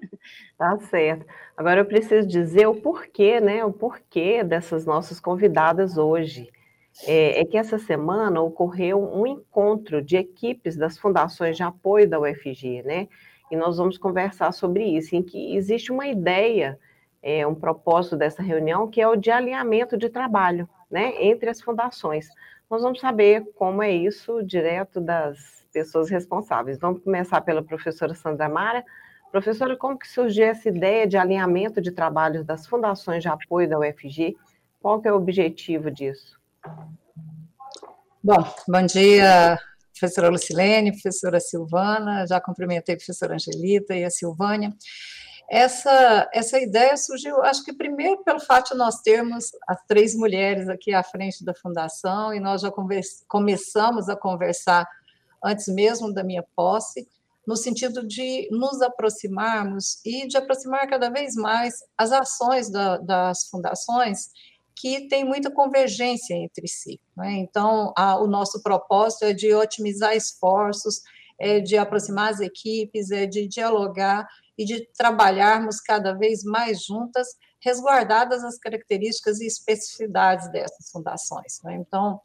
Tá 0.57 0.79
certo. 0.79 1.27
Agora 1.57 1.81
eu 1.81 1.85
preciso 1.85 2.27
dizer 2.27 2.67
o 2.67 2.75
porquê, 2.75 3.41
né? 3.41 3.65
O 3.65 3.73
porquê 3.73 4.43
dessas 4.45 4.87
nossas 4.87 5.21
convidadas 5.21 5.99
hoje. 5.99 6.51
É, 7.07 7.41
é, 7.41 7.45
que 7.45 7.57
essa 7.57 7.79
semana 7.79 8.41
ocorreu 8.43 9.03
um 9.03 9.27
encontro 9.27 10.03
de 10.03 10.17
equipes 10.17 10.77
das 10.77 10.99
fundações 10.99 11.57
de 11.57 11.63
apoio 11.63 12.09
da 12.09 12.21
UFG, 12.21 12.83
né? 12.83 13.09
E 13.51 13.57
nós 13.57 13.79
vamos 13.79 13.99
conversar 13.99 14.53
sobre 14.53 14.85
isso, 14.85 15.17
em 15.17 15.23
que 15.23 15.57
existe 15.57 15.91
uma 15.91 16.07
ideia 16.07 16.79
é, 17.23 17.47
um 17.47 17.55
propósito 17.55 18.17
dessa 18.17 18.43
reunião, 18.43 18.89
que 18.89 19.01
é 19.01 19.09
o 19.09 19.17
de 19.17 19.31
alinhamento 19.31 19.97
de 19.97 20.09
trabalho 20.09 20.69
né, 20.91 21.15
entre 21.25 21.49
as 21.49 21.61
fundações. 21.61 22.29
Nós 22.69 22.83
vamos 22.83 23.01
saber 23.01 23.45
como 23.55 23.83
é 23.83 23.91
isso 23.91 24.43
direto 24.43 25.01
das 25.01 25.65
pessoas 25.73 26.11
responsáveis. 26.11 26.79
Vamos 26.79 27.03
começar 27.03 27.41
pela 27.41 27.63
professora 27.63 28.15
Sandra 28.15 28.49
Mara. 28.49 28.85
Professora, 29.31 29.77
como 29.77 29.99
que 29.99 30.09
surgiu 30.09 30.45
essa 30.45 30.69
ideia 30.69 31.07
de 31.07 31.17
alinhamento 31.17 31.81
de 31.81 31.91
trabalhos 31.91 32.45
das 32.45 32.67
fundações 32.67 33.23
de 33.23 33.29
apoio 33.29 33.69
da 33.69 33.79
UFG? 33.79 34.37
Qual 34.81 35.01
que 35.01 35.09
é 35.09 35.13
o 35.13 35.17
objetivo 35.17 35.91
disso? 35.91 36.39
Bom, 38.23 38.45
bom 38.69 38.87
dia, 38.87 39.59
professora 39.99 40.29
Lucilene, 40.29 40.93
professora 40.93 41.41
Silvana, 41.41 42.27
já 42.27 42.41
cumprimentei 42.41 42.95
a 42.95 42.99
professora 42.99 43.35
Angelita 43.35 43.95
e 43.95 44.05
a 44.05 44.11
Silvânia. 44.11 44.73
Essa, 45.53 46.31
essa 46.33 46.59
ideia 46.59 46.97
surgiu, 46.97 47.43
acho 47.43 47.63
que 47.63 47.75
primeiro 47.75 48.25
pelo 48.25 48.41
fato 48.41 48.73
de 48.73 48.79
nós 48.79 49.03
termos 49.03 49.51
as 49.69 49.85
três 49.87 50.15
mulheres 50.15 50.67
aqui 50.67 50.95
à 50.95 51.03
frente 51.03 51.45
da 51.45 51.53
fundação, 51.53 52.33
e 52.33 52.41
nós 52.41 52.63
já 52.63 52.73
começamos 53.29 54.09
a 54.09 54.17
conversar 54.17 54.89
antes 55.45 55.69
mesmo 55.69 56.11
da 56.11 56.25
minha 56.25 56.43
posse, 56.57 57.07
no 57.47 57.55
sentido 57.55 58.03
de 58.07 58.49
nos 58.51 58.81
aproximarmos 58.81 60.01
e 60.07 60.27
de 60.27 60.39
aproximar 60.39 60.89
cada 60.89 61.11
vez 61.11 61.35
mais 61.35 61.75
as 61.99 62.13
ações 62.13 62.71
da, 62.71 62.97
das 62.97 63.45
fundações 63.51 64.31
que 64.75 65.07
têm 65.07 65.23
muita 65.23 65.51
convergência 65.51 66.33
entre 66.33 66.67
si. 66.67 66.99
Né? 67.15 67.33
Então, 67.33 67.93
a, 67.95 68.19
o 68.19 68.27
nosso 68.27 68.63
propósito 68.63 69.27
é 69.27 69.35
de 69.35 69.53
otimizar 69.53 70.17
esforços, 70.17 71.03
é 71.39 71.61
de 71.61 71.77
aproximar 71.77 72.31
as 72.31 72.41
equipes, 72.41 73.11
é 73.11 73.27
de 73.27 73.47
dialogar 73.47 74.27
e 74.59 74.65
de 74.65 74.87
trabalharmos 74.97 75.81
cada 75.81 76.13
vez 76.13 76.43
mais 76.45 76.85
juntas, 76.85 77.29
resguardadas 77.61 78.45
as 78.45 78.59
características 78.59 79.41
e 79.41 79.47
especificidades 79.47 80.51
dessas 80.51 80.91
fundações. 80.91 81.61
Né? 81.65 81.77
Então, 81.77 82.21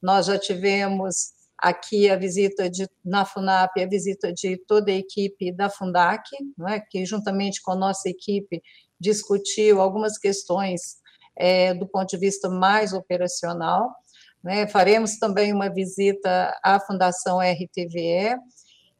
nós 0.00 0.26
já 0.26 0.38
tivemos 0.38 1.32
aqui 1.58 2.10
a 2.10 2.16
visita 2.16 2.68
de, 2.68 2.88
na 3.04 3.24
FUNAP, 3.24 3.80
a 3.80 3.88
visita 3.88 4.32
de 4.32 4.56
toda 4.66 4.90
a 4.90 4.94
equipe 4.94 5.52
da 5.52 5.70
Fundac, 5.70 6.28
é? 6.68 6.80
que 6.80 7.06
juntamente 7.06 7.62
com 7.62 7.72
a 7.72 7.76
nossa 7.76 8.08
equipe 8.08 8.60
discutiu 9.00 9.80
algumas 9.80 10.18
questões 10.18 10.96
é, 11.36 11.72
do 11.72 11.86
ponto 11.86 12.10
de 12.10 12.18
vista 12.18 12.48
mais 12.48 12.92
operacional. 12.92 13.94
Né? 14.42 14.66
Faremos 14.66 15.18
também 15.18 15.52
uma 15.52 15.72
visita 15.72 16.58
à 16.64 16.80
Fundação 16.80 17.38
RTVE, 17.38 18.36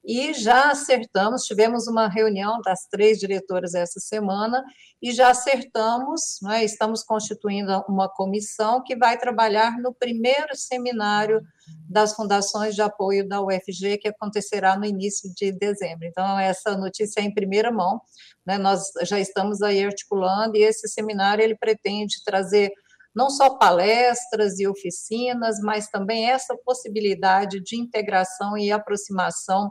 e 0.04 0.34
já 0.34 0.70
acertamos, 0.70 1.44
tivemos 1.44 1.86
uma 1.86 2.08
reunião 2.08 2.60
das 2.64 2.86
três 2.90 3.18
diretoras 3.18 3.74
essa 3.74 4.00
semana 4.00 4.62
e 5.00 5.12
já 5.12 5.30
acertamos, 5.30 6.38
né, 6.42 6.64
estamos 6.64 7.04
constituindo 7.04 7.84
uma 7.88 8.08
comissão 8.08 8.82
que 8.82 8.96
vai 8.96 9.16
trabalhar 9.16 9.78
no 9.78 9.94
primeiro 9.94 10.56
seminário 10.56 11.40
das 11.88 12.14
fundações 12.14 12.74
de 12.74 12.82
apoio 12.82 13.28
da 13.28 13.40
UFG, 13.40 13.98
que 13.98 14.08
acontecerá 14.08 14.76
no 14.76 14.84
início 14.84 15.32
de 15.34 15.52
dezembro. 15.52 16.06
Então, 16.06 16.38
essa 16.38 16.76
notícia 16.76 17.20
é 17.20 17.24
em 17.24 17.34
primeira 17.34 17.70
mão, 17.70 18.00
né, 18.44 18.58
nós 18.58 18.90
já 19.04 19.20
estamos 19.20 19.62
aí 19.62 19.84
articulando, 19.84 20.56
e 20.56 20.62
esse 20.62 20.88
seminário 20.88 21.44
ele 21.44 21.56
pretende 21.56 22.22
trazer 22.24 22.72
não 23.14 23.28
só 23.30 23.56
palestras 23.56 24.58
e 24.58 24.66
oficinas, 24.66 25.60
mas 25.60 25.88
também 25.88 26.30
essa 26.30 26.56
possibilidade 26.64 27.60
de 27.60 27.76
integração 27.76 28.56
e 28.56 28.72
aproximação 28.72 29.70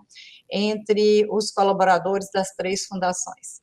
entre 0.50 1.26
os 1.30 1.52
colaboradores 1.52 2.30
das 2.34 2.52
três 2.56 2.86
fundações. 2.86 3.62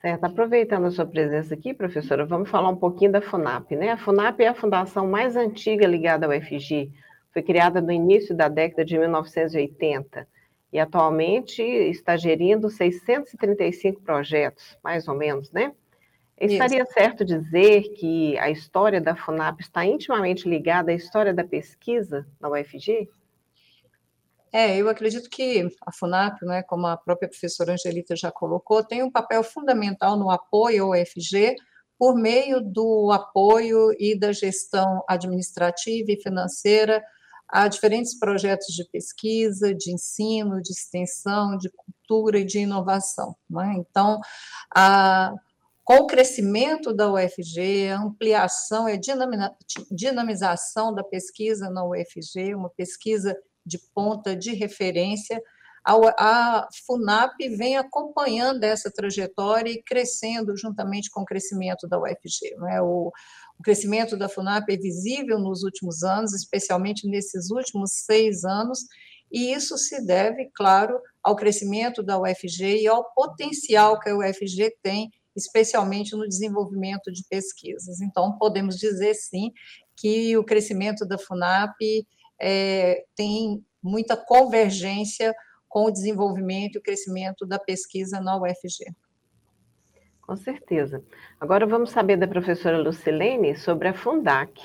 Certo. 0.00 0.24
Aproveitando 0.24 0.86
a 0.86 0.90
sua 0.90 1.06
presença 1.06 1.54
aqui, 1.54 1.74
professora, 1.74 2.24
vamos 2.24 2.48
falar 2.48 2.68
um 2.68 2.76
pouquinho 2.76 3.10
da 3.10 3.20
FUNAP, 3.20 3.72
né? 3.74 3.90
A 3.90 3.98
FUNAP 3.98 4.40
é 4.40 4.48
a 4.48 4.54
fundação 4.54 5.08
mais 5.08 5.34
antiga 5.34 5.86
ligada 5.86 6.24
ao 6.24 6.32
FG, 6.32 6.92
foi 7.32 7.42
criada 7.42 7.80
no 7.80 7.90
início 7.90 8.34
da 8.34 8.48
década 8.48 8.84
de 8.84 8.96
1980 8.96 10.26
e 10.72 10.78
atualmente 10.78 11.62
está 11.62 12.16
gerindo 12.16 12.70
635 12.70 14.00
projetos, 14.02 14.78
mais 14.84 15.08
ou 15.08 15.16
menos, 15.16 15.50
né? 15.50 15.72
Estaria 16.40 16.82
Isso. 16.82 16.92
certo 16.92 17.24
dizer 17.24 17.82
que 17.94 18.38
a 18.38 18.48
história 18.48 19.00
da 19.00 19.16
FUNAP 19.16 19.60
está 19.60 19.84
intimamente 19.84 20.48
ligada 20.48 20.92
à 20.92 20.94
história 20.94 21.34
da 21.34 21.42
pesquisa 21.42 22.26
na 22.40 22.48
UFG? 22.48 23.08
É, 24.52 24.76
eu 24.76 24.88
acredito 24.88 25.28
que 25.28 25.68
a 25.84 25.92
FUNAP, 25.92 26.42
né, 26.42 26.62
como 26.62 26.86
a 26.86 26.96
própria 26.96 27.28
professora 27.28 27.72
Angelita 27.72 28.16
já 28.16 28.30
colocou, 28.30 28.82
tem 28.82 29.02
um 29.02 29.10
papel 29.10 29.42
fundamental 29.42 30.16
no 30.16 30.30
apoio 30.30 30.84
ao 30.84 30.90
UFG 30.92 31.56
por 31.98 32.14
meio 32.14 32.60
do 32.60 33.10
apoio 33.10 33.92
e 33.98 34.16
da 34.16 34.32
gestão 34.32 35.02
administrativa 35.08 36.12
e 36.12 36.22
financeira 36.22 37.02
a 37.48 37.66
diferentes 37.66 38.16
projetos 38.18 38.68
de 38.74 38.84
pesquisa, 38.84 39.74
de 39.74 39.90
ensino, 39.90 40.62
de 40.62 40.70
extensão, 40.70 41.56
de 41.56 41.70
cultura 41.70 42.38
e 42.38 42.44
de 42.44 42.58
inovação. 42.58 43.34
Né? 43.48 43.74
Então, 43.78 44.20
a 44.74 45.34
com 45.88 46.00
o 46.00 46.06
crescimento 46.06 46.92
da 46.92 47.10
UFG, 47.10 47.88
ampliação 47.88 48.86
e 48.90 49.00
dinamização 49.90 50.94
da 50.94 51.02
pesquisa 51.02 51.70
na 51.70 51.82
UFG, 51.82 52.54
uma 52.54 52.68
pesquisa 52.68 53.34
de 53.64 53.78
ponta 53.94 54.36
de 54.36 54.52
referência, 54.52 55.42
a, 55.82 56.68
FUNAP 56.86 57.38
vem 57.56 57.78
acompanhando 57.78 58.64
essa 58.64 58.90
trajetória 58.90 59.70
e 59.70 59.82
crescendo 59.82 60.54
juntamente 60.58 61.08
com 61.08 61.22
o 61.22 61.24
crescimento 61.24 61.88
da 61.88 61.98
UFG. 61.98 62.54
Né? 62.58 62.82
O, 62.82 63.10
o 63.58 63.62
crescimento 63.62 64.14
da 64.14 64.28
FUNAP 64.28 64.68
é 64.68 64.76
visível 64.76 65.38
nos 65.38 65.62
últimos 65.62 66.02
anos, 66.02 66.34
especialmente 66.34 67.08
nesses 67.08 67.50
últimos 67.50 67.92
seis 67.92 68.44
anos, 68.44 68.80
e 69.32 69.54
isso 69.54 69.78
se 69.78 70.04
deve, 70.04 70.50
claro, 70.54 71.00
ao 71.22 71.34
crescimento 71.34 72.02
da 72.02 72.20
UFG 72.20 72.82
e 72.82 72.86
ao 72.86 73.10
potencial 73.14 73.98
que 73.98 74.10
a 74.10 74.16
UFG 74.18 74.76
tem 74.82 75.10
especialmente 75.36 76.16
no 76.16 76.26
desenvolvimento 76.26 77.12
de 77.12 77.22
pesquisas. 77.28 78.00
Então, 78.00 78.36
podemos 78.38 78.76
dizer 78.76 79.14
sim 79.14 79.52
que 79.96 80.36
o 80.36 80.44
crescimento 80.44 81.06
da 81.06 81.18
FUNAP 81.18 81.76
é, 82.40 83.04
tem 83.14 83.64
muita 83.82 84.16
convergência 84.16 85.34
com 85.68 85.84
o 85.84 85.90
desenvolvimento 85.90 86.76
e 86.76 86.78
o 86.78 86.82
crescimento 86.82 87.46
da 87.46 87.58
pesquisa 87.58 88.20
na 88.20 88.36
UFG. 88.40 88.92
Com 90.22 90.36
certeza. 90.36 91.02
Agora 91.40 91.66
vamos 91.66 91.90
saber 91.90 92.16
da 92.16 92.28
professora 92.28 92.78
Lucilene 92.78 93.56
sobre 93.56 93.88
a 93.88 93.94
Fundac. 93.94 94.60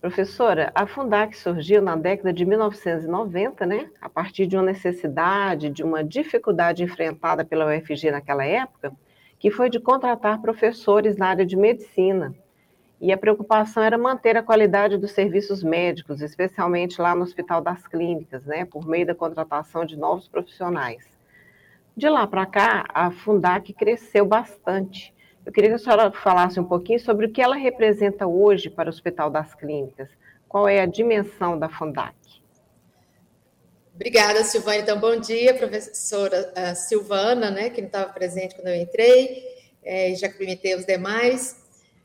Professora, 0.00 0.70
a 0.74 0.86
Fundac 0.86 1.36
surgiu 1.36 1.82
na 1.82 1.96
década 1.96 2.32
de 2.32 2.44
1990, 2.44 3.66
né? 3.66 3.90
A 4.00 4.08
partir 4.08 4.46
de 4.46 4.56
uma 4.56 4.62
necessidade, 4.62 5.68
de 5.68 5.82
uma 5.82 6.02
dificuldade 6.02 6.82
enfrentada 6.82 7.44
pela 7.44 7.66
UFG 7.66 8.10
naquela 8.10 8.44
época, 8.44 8.92
que 9.40 9.50
foi 9.50 9.70
de 9.70 9.80
contratar 9.80 10.40
professores 10.40 11.16
na 11.16 11.28
área 11.28 11.46
de 11.46 11.56
medicina. 11.56 12.32
e 13.00 13.10
a 13.10 13.16
preocupação 13.16 13.82
era 13.82 13.96
manter 13.96 14.36
a 14.36 14.42
qualidade 14.42 14.98
dos 14.98 15.12
serviços 15.12 15.62
médicos, 15.62 16.20
especialmente 16.20 17.00
lá 17.00 17.14
no 17.14 17.22
Hospital 17.22 17.62
das 17.62 17.86
Clínicas, 17.88 18.44
né, 18.44 18.66
por 18.66 18.86
meio 18.86 19.06
da 19.06 19.14
contratação 19.14 19.86
de 19.86 19.96
novos 19.96 20.28
profissionais. 20.28 21.02
De 21.96 22.08
lá 22.10 22.26
para 22.26 22.44
cá, 22.44 22.84
a 22.92 23.10
Fundac 23.10 23.72
cresceu 23.72 24.26
bastante. 24.26 25.14
Eu 25.46 25.50
queria 25.50 25.70
que 25.70 25.76
a 25.76 25.78
senhora 25.78 26.12
falasse 26.12 26.60
um 26.60 26.64
pouquinho 26.64 27.00
sobre 27.00 27.24
o 27.24 27.30
que 27.30 27.40
ela 27.40 27.56
representa 27.56 28.26
hoje 28.26 28.68
para 28.68 28.88
o 28.88 28.92
Hospital 28.92 29.30
das 29.30 29.54
Clínicas. 29.54 30.10
Qual 30.46 30.68
é 30.68 30.80
a 30.80 30.86
dimensão 30.86 31.58
da 31.58 31.70
Fundac? 31.70 32.19
Obrigada, 34.00 34.42
Silvana. 34.44 34.78
Então, 34.78 34.98
bom 34.98 35.14
dia, 35.20 35.52
professora 35.52 36.50
uh, 36.56 36.74
Silvana, 36.74 37.50
né, 37.50 37.68
que 37.68 37.82
não 37.82 37.86
estava 37.86 38.10
presente 38.10 38.54
quando 38.54 38.68
eu 38.68 38.76
entrei, 38.76 39.44
é, 39.84 40.14
já 40.14 40.26
cumprimentei 40.26 40.74
os 40.74 40.86
demais. 40.86 41.54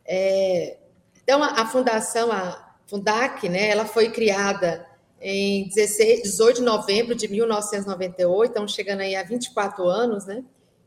É, 0.05 0.75
então, 1.23 1.41
a, 1.41 1.61
a, 1.61 1.65
fundação, 1.65 2.33
a 2.33 2.75
Fundac, 2.85 3.47
né, 3.47 3.69
ela 3.69 3.85
foi 3.85 4.11
criada 4.11 4.85
em 5.21 5.69
16, 5.69 6.23
18 6.23 6.57
de 6.57 6.63
novembro 6.63 7.15
de 7.15 7.29
1998, 7.29 8.51
então 8.51 8.67
chegando 8.67 8.99
aí 8.99 9.15
a 9.15 9.23
24 9.23 9.87
anos, 9.87 10.25
né? 10.25 10.43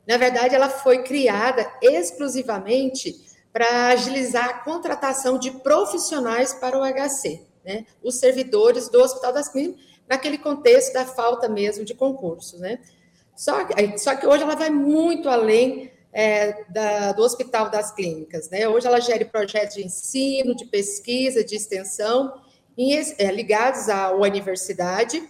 Na 0.06 0.18
verdade, 0.18 0.54
ela 0.54 0.68
foi 0.68 1.04
criada 1.04 1.66
exclusivamente 1.80 3.18
para 3.50 3.88
agilizar 3.88 4.46
a 4.46 4.58
contratação 4.58 5.38
de 5.38 5.52
profissionais 5.52 6.52
para 6.52 6.78
o 6.78 6.82
HC, 6.82 7.40
né? 7.64 7.86
Os 8.02 8.18
servidores 8.18 8.90
do 8.90 9.00
Hospital 9.00 9.32
das 9.32 9.48
Clínicas, 9.48 9.88
naquele 10.08 10.38
contexto 10.38 10.92
da 10.92 11.04
falta 11.04 11.48
mesmo 11.48 11.84
de 11.84 11.94
concursos, 11.94 12.58
né? 12.60 12.78
Só, 13.36 13.54
só 13.96 14.16
que 14.16 14.26
hoje 14.26 14.42
ela 14.42 14.56
vai 14.56 14.70
muito 14.70 15.28
além 15.28 15.92
é, 16.12 16.64
da, 16.68 17.12
do 17.12 17.22
Hospital 17.22 17.70
das 17.70 17.92
Clínicas. 17.92 18.50
Né? 18.50 18.68
Hoje 18.68 18.86
ela 18.86 19.00
gera 19.00 19.24
projetos 19.24 19.76
de 19.76 19.84
ensino, 19.84 20.56
de 20.56 20.64
pesquisa, 20.64 21.44
de 21.44 21.54
extensão, 21.54 22.34
em, 22.76 22.92
é, 23.18 23.30
ligados 23.30 23.88
à 23.88 24.10
universidade, 24.12 25.22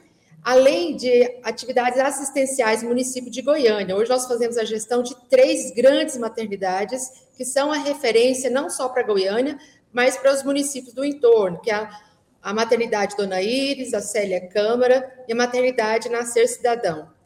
além 0.42 0.96
de 0.96 1.40
atividades 1.42 1.98
assistenciais 1.98 2.82
no 2.82 2.88
município 2.88 3.30
de 3.30 3.42
Goiânia. 3.42 3.94
Hoje 3.94 4.10
nós 4.10 4.26
fazemos 4.26 4.56
a 4.56 4.64
gestão 4.64 5.02
de 5.02 5.14
três 5.28 5.70
grandes 5.72 6.16
maternidades, 6.16 7.10
que 7.36 7.44
são 7.44 7.70
a 7.70 7.76
referência 7.76 8.48
não 8.48 8.70
só 8.70 8.88
para 8.88 9.02
Goiânia, 9.02 9.58
mas 9.92 10.16
para 10.16 10.32
os 10.32 10.42
municípios 10.42 10.94
do 10.94 11.04
entorno, 11.04 11.60
que 11.60 11.70
é 11.70 11.74
a, 11.74 12.00
a 12.42 12.54
maternidade 12.54 13.16
Dona 13.16 13.42
Iris, 13.42 13.94
a 13.94 14.00
Célia 14.00 14.48
Câmara 14.48 15.24
e 15.28 15.32
a 15.32 15.36
maternidade 15.36 16.08
Nascer 16.08 16.48
Cidadão 16.48 17.18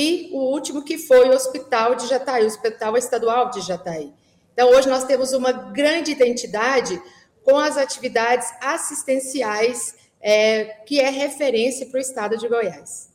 e 0.00 0.30
o 0.32 0.38
último 0.52 0.84
que 0.84 0.96
foi 0.96 1.28
o 1.28 1.32
Hospital 1.32 1.96
de 1.96 2.06
Jataí, 2.06 2.44
o 2.44 2.46
Hospital 2.46 2.96
Estadual 2.96 3.50
de 3.50 3.60
Jataí. 3.62 4.12
Então, 4.52 4.70
hoje 4.70 4.88
nós 4.88 5.02
temos 5.02 5.32
uma 5.32 5.50
grande 5.50 6.12
identidade 6.12 7.02
com 7.44 7.56
as 7.56 7.76
atividades 7.76 8.48
assistenciais, 8.60 9.96
é, 10.20 10.64
que 10.86 11.00
é 11.00 11.10
referência 11.10 11.84
para 11.86 11.98
o 11.98 12.00
estado 12.00 12.36
de 12.38 12.46
Goiás. 12.46 13.12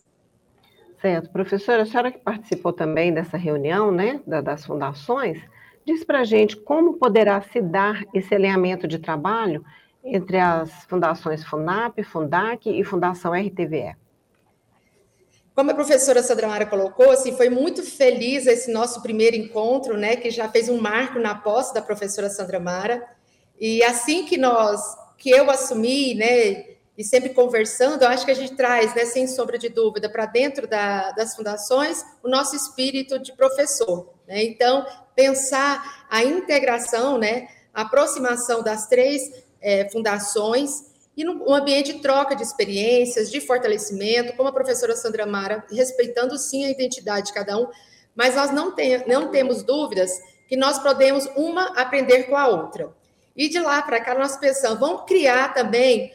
Certo. 1.01 1.29
Professora, 1.29 1.83
a 1.83 1.85
senhora 1.85 2.11
que 2.11 2.19
participou 2.19 2.73
também 2.73 3.13
dessa 3.13 3.37
reunião, 3.37 3.89
né, 3.89 4.19
das 4.25 4.65
fundações, 4.65 5.41
diz 5.85 6.03
para 6.03 6.19
a 6.19 6.23
gente 6.25 6.57
como 6.57 6.95
poderá 6.95 7.41
se 7.41 7.61
dar 7.61 8.03
esse 8.13 8.35
alinhamento 8.35 8.87
de 8.87 8.99
trabalho 8.99 9.63
entre 10.03 10.37
as 10.37 10.69
fundações 10.85 11.43
FUNAP, 11.43 12.03
FUNDAC 12.03 12.69
e 12.69 12.83
Fundação 12.83 13.33
RTVE. 13.33 13.95
Como 15.55 15.69
a 15.69 15.75
professora 15.75 16.23
Sandra 16.23 16.47
Mara 16.47 16.65
colocou, 16.65 17.11
assim, 17.11 17.37
foi 17.37 17.47
muito 17.47 17.83
feliz 17.83 18.47
esse 18.47 18.71
nosso 18.71 19.01
primeiro 19.01 19.35
encontro, 19.35 19.95
né, 19.95 20.15
que 20.15 20.31
já 20.31 20.49
fez 20.49 20.67
um 20.67 20.81
marco 20.81 21.19
na 21.19 21.35
posse 21.35 21.73
da 21.73 21.81
professora 21.81 22.29
Sandra 22.29 22.59
Mara. 22.59 23.03
E 23.59 23.83
assim 23.83 24.25
que 24.25 24.35
nós, 24.35 24.81
que 25.15 25.29
eu 25.29 25.51
assumi, 25.51 26.15
né, 26.15 26.73
e 26.97 27.03
sempre 27.03 27.29
conversando, 27.29 28.01
eu 28.01 28.07
acho 28.09 28.25
que 28.25 28.31
a 28.31 28.35
gente 28.35 28.55
traz, 28.55 28.95
né, 28.95 29.05
sem 29.05 29.27
sombra 29.27 29.59
de 29.59 29.69
dúvida, 29.69 30.09
para 30.09 30.25
dentro 30.25 30.67
da, 30.67 31.11
das 31.11 31.35
fundações, 31.35 32.03
o 32.23 32.27
nosso 32.27 32.55
espírito 32.55 33.19
de 33.19 33.31
professor. 33.33 34.11
Né? 34.27 34.43
Então, 34.43 34.85
pensar 35.15 36.05
a 36.09 36.23
integração, 36.23 37.19
né, 37.19 37.47
a 37.73 37.81
aproximação 37.81 38.63
das 38.63 38.87
três 38.87 39.42
é, 39.63 39.89
fundações 39.89 40.91
e 41.15 41.23
num 41.23 41.53
ambiente 41.53 41.93
de 41.93 41.99
troca 41.99 42.35
de 42.35 42.43
experiências, 42.43 43.31
de 43.31 43.39
fortalecimento, 43.39 44.33
como 44.33 44.49
a 44.49 44.53
professora 44.53 44.95
Sandra 44.95 45.25
Mara, 45.25 45.63
respeitando 45.71 46.37
sim 46.37 46.65
a 46.65 46.71
identidade 46.71 47.27
de 47.27 47.33
cada 47.33 47.57
um, 47.57 47.67
mas 48.15 48.35
nós 48.35 48.51
não, 48.51 48.71
tem, 48.71 49.07
não 49.07 49.29
temos 49.29 49.63
dúvidas 49.63 50.11
que 50.47 50.57
nós 50.57 50.79
podemos 50.79 51.25
uma 51.35 51.67
aprender 51.79 52.23
com 52.23 52.35
a 52.35 52.47
outra. 52.47 52.91
E 53.35 53.47
de 53.47 53.59
lá 53.59 53.81
para 53.81 54.01
cá 54.01 54.13
nós 54.13 54.37
pensamos, 54.37 54.79
vamos 54.79 55.03
criar 55.05 55.53
também, 55.53 56.11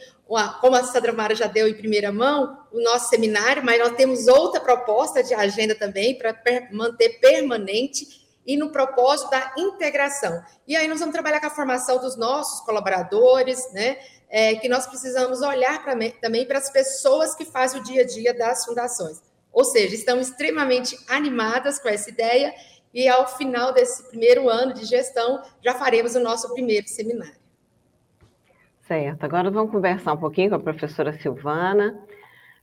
como 0.61 0.75
a 0.75 0.83
Sandra 0.83 1.11
Mara 1.11 1.33
já 1.33 1.47
deu 1.47 1.67
em 1.67 1.73
primeira 1.73 2.11
mão, 2.11 2.57
o 2.71 2.81
nosso 2.81 3.09
seminário, 3.09 3.63
mas 3.65 3.79
nós 3.79 3.93
temos 3.93 4.27
outra 4.27 4.61
proposta 4.61 5.23
de 5.23 5.33
agenda 5.33 5.75
também 5.75 6.17
para 6.17 6.37
manter 6.71 7.19
permanente 7.19 8.18
e 8.45 8.57
no 8.57 8.71
propósito 8.71 9.29
da 9.29 9.53
integração. 9.57 10.43
E 10.67 10.75
aí 10.75 10.87
nós 10.87 10.99
vamos 10.99 11.13
trabalhar 11.13 11.39
com 11.39 11.47
a 11.47 11.51
formação 11.51 11.99
dos 11.99 12.15
nossos 12.17 12.61
colaboradores, 12.61 13.71
né? 13.73 13.97
é, 14.29 14.55
que 14.55 14.69
nós 14.69 14.85
precisamos 14.85 15.41
olhar 15.41 15.83
pra, 15.83 15.95
também 16.21 16.45
para 16.45 16.59
as 16.59 16.69
pessoas 16.69 17.35
que 17.35 17.43
fazem 17.43 17.81
o 17.81 17.83
dia 17.83 18.03
a 18.03 18.05
dia 18.05 18.33
das 18.33 18.63
fundações. 18.63 19.21
Ou 19.51 19.65
seja, 19.65 19.95
estamos 19.95 20.29
extremamente 20.29 20.95
animadas 21.07 21.79
com 21.79 21.89
essa 21.89 22.09
ideia 22.09 22.53
e 22.93 23.09
ao 23.09 23.27
final 23.27 23.73
desse 23.73 24.07
primeiro 24.09 24.47
ano 24.47 24.73
de 24.73 24.85
gestão 24.85 25.41
já 25.63 25.73
faremos 25.73 26.15
o 26.15 26.19
nosso 26.19 26.53
primeiro 26.53 26.87
seminário. 26.87 27.39
Certo, 28.87 29.23
agora 29.23 29.51
vamos 29.51 29.71
conversar 29.71 30.13
um 30.13 30.17
pouquinho 30.17 30.49
com 30.49 30.55
a 30.55 30.59
professora 30.59 31.13
Silvana. 31.19 31.99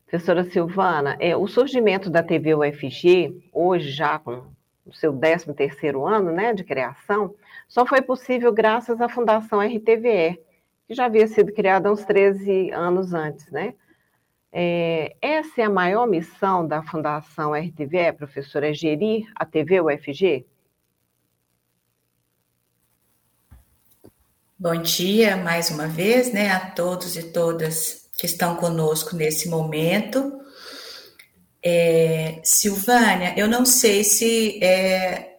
Professora 0.09 0.45
Silvana, 0.45 1.17
é, 1.19 1.37
o 1.37 1.49
surgimento 1.49 2.09
da 2.09 2.23
TV 2.23 2.55
UFG, 2.55 3.51
hoje 3.53 3.91
já 3.91 4.21
com 4.21 4.45
o 4.87 4.93
seu 4.93 5.13
13º 5.13 6.07
ano 6.07 6.31
né, 6.31 6.55
de 6.55 6.63
criação, 6.63 7.35
só 7.69 7.85
foi 7.85 8.01
possível 8.01 8.53
graças 8.53 9.01
à 9.01 9.09
Fundação 9.09 9.61
RTVE, 9.61 10.41
que 10.87 10.95
já 10.95 11.07
havia 11.07 11.27
sido 11.27 11.53
criada 11.53 11.93
uns 11.93 12.05
13 12.05 12.71
anos 12.71 13.13
antes, 13.13 13.51
né? 13.51 13.75
É, 14.53 15.17
essa 15.21 15.61
é 15.61 15.65
a 15.65 15.71
maior 15.71 16.07
missão 16.07 16.67
da 16.67 16.83
Fundação 16.83 17.53
RTVE, 17.53 18.13
professora, 18.17 18.71
é 18.71 18.73
gerir 18.73 19.31
a 19.35 19.45
TV 19.45 19.81
UFG? 19.81 20.47
Bom 24.59 24.81
dia 24.81 25.37
mais 25.37 25.69
uma 25.71 25.87
vez, 25.87 26.33
né, 26.33 26.51
a 26.51 26.71
todos 26.71 27.17
e 27.17 27.25
todas 27.25 28.09
que 28.17 28.25
estão 28.25 28.57
conosco 28.57 29.15
nesse 29.15 29.51
momento. 29.51 30.41
É, 31.69 32.39
Silvânia, 32.45 33.35
eu 33.37 33.49
não 33.49 33.67
sei 33.67 34.05
se 34.05 34.63
é, 34.63 35.39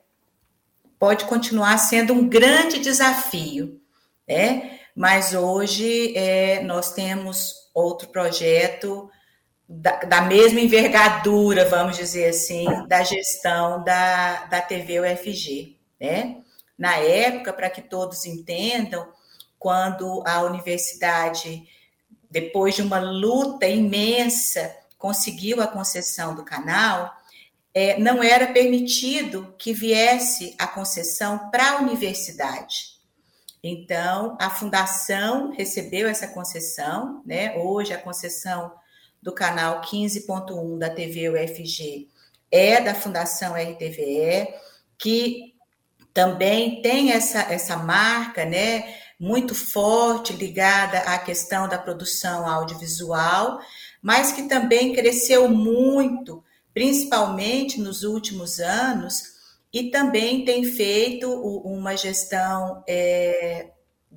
pode 0.99 1.23
continuar 1.23 1.77
sendo 1.77 2.11
um 2.11 2.27
grande 2.27 2.79
desafio, 2.79 3.79
né? 4.27 4.77
mas 4.93 5.33
hoje 5.33 6.13
é, 6.17 6.61
nós 6.63 6.91
temos 6.91 7.69
outro 7.73 8.09
projeto 8.09 9.09
da, 9.69 9.99
da, 9.99 10.21
mesma 10.21 10.59
envergadura, 10.59 11.63
vamos 11.63 11.95
dizer 11.95 12.27
assim, 12.27 12.65
da 12.89 13.03
gestão 13.03 13.81
da, 13.85 14.47
da 14.47 14.59
TV 14.59 14.99
UFG. 14.99 15.77
Né? 15.97 16.41
Na 16.77 16.97
época, 16.97 17.53
para 17.53 17.69
que 17.69 17.81
todos 17.81 18.25
entendam, 18.25 19.07
quando 19.57 20.21
a 20.27 20.41
universidade, 20.41 21.63
depois 22.29 22.75
de 22.75 22.81
uma 22.81 22.99
luta 22.99 23.65
imensa, 23.65 24.75
conseguiu 24.97 25.62
a 25.62 25.67
concessão 25.67 26.36
do 26.36 26.43
canal, 26.43 27.15
é, 27.73 27.99
não 27.99 28.23
era 28.23 28.47
permitido 28.47 29.53
que 29.57 29.73
viesse 29.73 30.55
a 30.57 30.65
concessão 30.65 31.49
para 31.51 31.71
a 31.71 31.77
universidade. 31.77 32.97
Então, 33.63 34.38
a 34.39 34.49
fundação 34.49 35.51
recebeu 35.51 36.07
essa 36.07 36.27
concessão, 36.27 37.21
né? 37.25 37.55
Hoje 37.57 37.93
a 37.93 37.97
concessão 37.97 38.73
do 39.21 39.33
canal 39.33 39.81
15.1 39.81 40.77
da 40.77 40.89
TV 40.89 41.29
UFG 41.29 42.07
é 42.51 42.79
da 42.79 42.95
Fundação 42.95 43.53
RTVE, 43.53 44.53
que 44.97 45.53
também 46.13 46.81
tem 46.81 47.12
essa, 47.12 47.41
essa 47.51 47.75
marca, 47.77 48.45
né? 48.45 48.95
Muito 49.19 49.53
forte 49.53 50.33
ligada 50.33 50.99
à 50.99 51.17
questão 51.19 51.67
da 51.67 51.77
produção 51.77 52.47
audiovisual, 52.47 53.60
mas 54.01 54.31
que 54.31 54.43
também 54.43 54.93
cresceu 54.93 55.49
muito, 55.49 56.43
principalmente 56.73 57.79
nos 57.79 58.03
últimos 58.03 58.60
anos, 58.60 59.38
e 59.73 59.89
também 59.91 60.45
tem 60.45 60.63
feito 60.63 61.29
uma 61.29 61.95
gestão 61.95 62.83
é, 62.88 63.71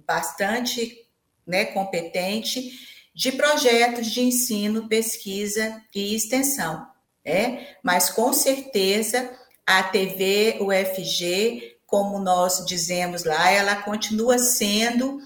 bastante 0.06 1.06
né, 1.46 1.64
competente 1.66 2.70
de 3.14 3.32
projetos 3.32 4.06
de 4.06 4.20
ensino, 4.20 4.88
pesquisa 4.88 5.82
e 5.94 6.14
extensão. 6.14 6.86
Né? 7.24 7.66
Mas 7.82 8.10
com 8.10 8.32
certeza 8.32 9.30
a 9.66 9.82
TV 9.82 10.58
UFG, 10.60 11.76
como 11.86 12.18
nós 12.18 12.64
dizemos 12.64 13.24
lá, 13.24 13.50
ela 13.50 13.76
continua 13.76 14.38
sendo 14.38 15.20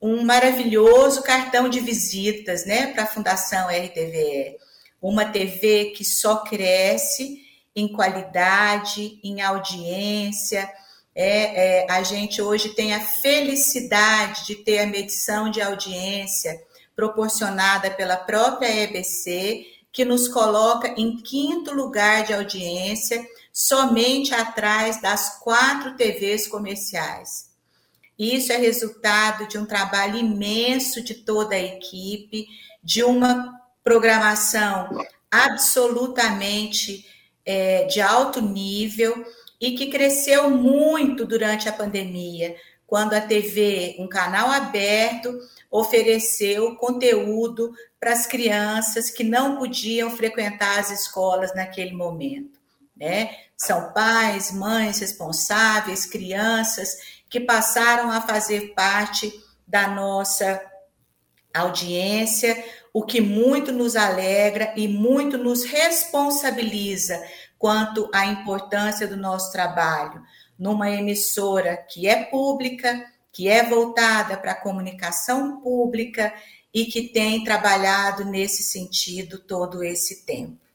um 0.00 0.22
maravilhoso 0.24 1.22
cartão 1.22 1.68
de 1.68 1.80
visitas 1.80 2.64
né, 2.64 2.92
para 2.92 3.04
a 3.04 3.06
Fundação 3.06 3.68
RTVE. 3.68 4.56
Uma 5.00 5.24
TV 5.24 5.92
que 5.96 6.04
só 6.04 6.38
cresce 6.38 7.42
em 7.74 7.88
qualidade, 7.88 9.20
em 9.22 9.40
audiência. 9.40 10.68
É, 11.14 11.84
é, 11.84 11.90
a 11.90 12.02
gente 12.02 12.40
hoje 12.40 12.70
tem 12.70 12.94
a 12.94 13.00
felicidade 13.00 14.46
de 14.46 14.56
ter 14.56 14.80
a 14.80 14.86
medição 14.86 15.50
de 15.50 15.60
audiência 15.60 16.60
proporcionada 16.94 17.90
pela 17.90 18.16
própria 18.16 18.68
EBC, 18.68 19.66
que 19.92 20.04
nos 20.04 20.28
coloca 20.28 20.88
em 20.96 21.16
quinto 21.16 21.72
lugar 21.72 22.24
de 22.24 22.32
audiência, 22.32 23.24
somente 23.52 24.34
atrás 24.34 25.00
das 25.00 25.38
quatro 25.38 25.96
TVs 25.96 26.46
comerciais. 26.46 27.47
Isso 28.18 28.52
é 28.52 28.56
resultado 28.56 29.46
de 29.46 29.56
um 29.56 29.64
trabalho 29.64 30.16
imenso 30.18 31.00
de 31.00 31.14
toda 31.14 31.54
a 31.54 31.62
equipe, 31.62 32.46
de 32.82 33.04
uma 33.04 33.54
programação 33.84 34.88
absolutamente 35.30 37.06
é, 37.46 37.84
de 37.84 38.00
alto 38.00 38.40
nível 38.40 39.24
e 39.60 39.72
que 39.72 39.86
cresceu 39.86 40.50
muito 40.50 41.24
durante 41.24 41.68
a 41.68 41.72
pandemia, 41.72 42.56
quando 42.86 43.14
a 43.14 43.20
TV, 43.20 43.96
um 43.98 44.08
canal 44.08 44.50
aberto, 44.50 45.38
ofereceu 45.70 46.74
conteúdo 46.76 47.72
para 48.00 48.12
as 48.12 48.26
crianças 48.26 49.10
que 49.10 49.22
não 49.22 49.56
podiam 49.58 50.10
frequentar 50.10 50.78
as 50.78 50.90
escolas 50.90 51.54
naquele 51.54 51.92
momento. 51.92 52.58
Né? 52.96 53.30
São 53.58 53.92
pais, 53.92 54.52
mães 54.52 55.00
responsáveis, 55.00 56.06
crianças 56.06 56.96
que 57.28 57.40
passaram 57.40 58.10
a 58.10 58.20
fazer 58.20 58.72
parte 58.72 59.32
da 59.66 59.88
nossa 59.88 60.62
audiência, 61.52 62.64
o 62.94 63.02
que 63.02 63.20
muito 63.20 63.72
nos 63.72 63.96
alegra 63.96 64.72
e 64.76 64.86
muito 64.86 65.36
nos 65.36 65.64
responsabiliza 65.64 67.20
quanto 67.58 68.08
à 68.14 68.26
importância 68.26 69.08
do 69.08 69.16
nosso 69.16 69.50
trabalho 69.50 70.22
numa 70.56 70.90
emissora 70.90 71.76
que 71.76 72.06
é 72.06 72.24
pública, 72.24 73.04
que 73.32 73.48
é 73.48 73.64
voltada 73.64 74.36
para 74.36 74.52
a 74.52 74.60
comunicação 74.60 75.60
pública 75.60 76.32
e 76.72 76.86
que 76.86 77.08
tem 77.08 77.44
trabalhado 77.44 78.24
nesse 78.24 78.62
sentido 78.62 79.38
todo 79.38 79.82
esse 79.82 80.24
tempo. 80.24 80.67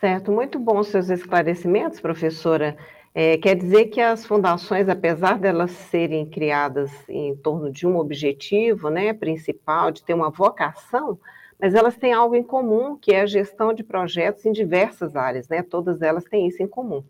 Certo, 0.00 0.30
muito 0.30 0.60
bons 0.60 0.88
seus 0.88 1.10
esclarecimentos, 1.10 2.00
professora. 2.00 2.76
É, 3.12 3.36
quer 3.36 3.56
dizer 3.56 3.86
que 3.86 4.00
as 4.00 4.24
fundações, 4.24 4.88
apesar 4.88 5.40
delas 5.40 5.72
serem 5.72 6.24
criadas 6.24 6.92
em 7.08 7.34
torno 7.34 7.72
de 7.72 7.84
um 7.84 7.96
objetivo 7.96 8.90
né, 8.90 9.12
principal, 9.12 9.90
de 9.90 10.04
ter 10.04 10.14
uma 10.14 10.30
vocação, 10.30 11.18
mas 11.60 11.74
elas 11.74 11.96
têm 11.96 12.12
algo 12.12 12.36
em 12.36 12.44
comum, 12.44 12.96
que 12.96 13.12
é 13.12 13.22
a 13.22 13.26
gestão 13.26 13.74
de 13.74 13.82
projetos 13.82 14.46
em 14.46 14.52
diversas 14.52 15.16
áreas, 15.16 15.48
né? 15.48 15.64
Todas 15.64 16.00
elas 16.00 16.22
têm 16.22 16.46
isso 16.46 16.62
em 16.62 16.68
comum. 16.68 17.02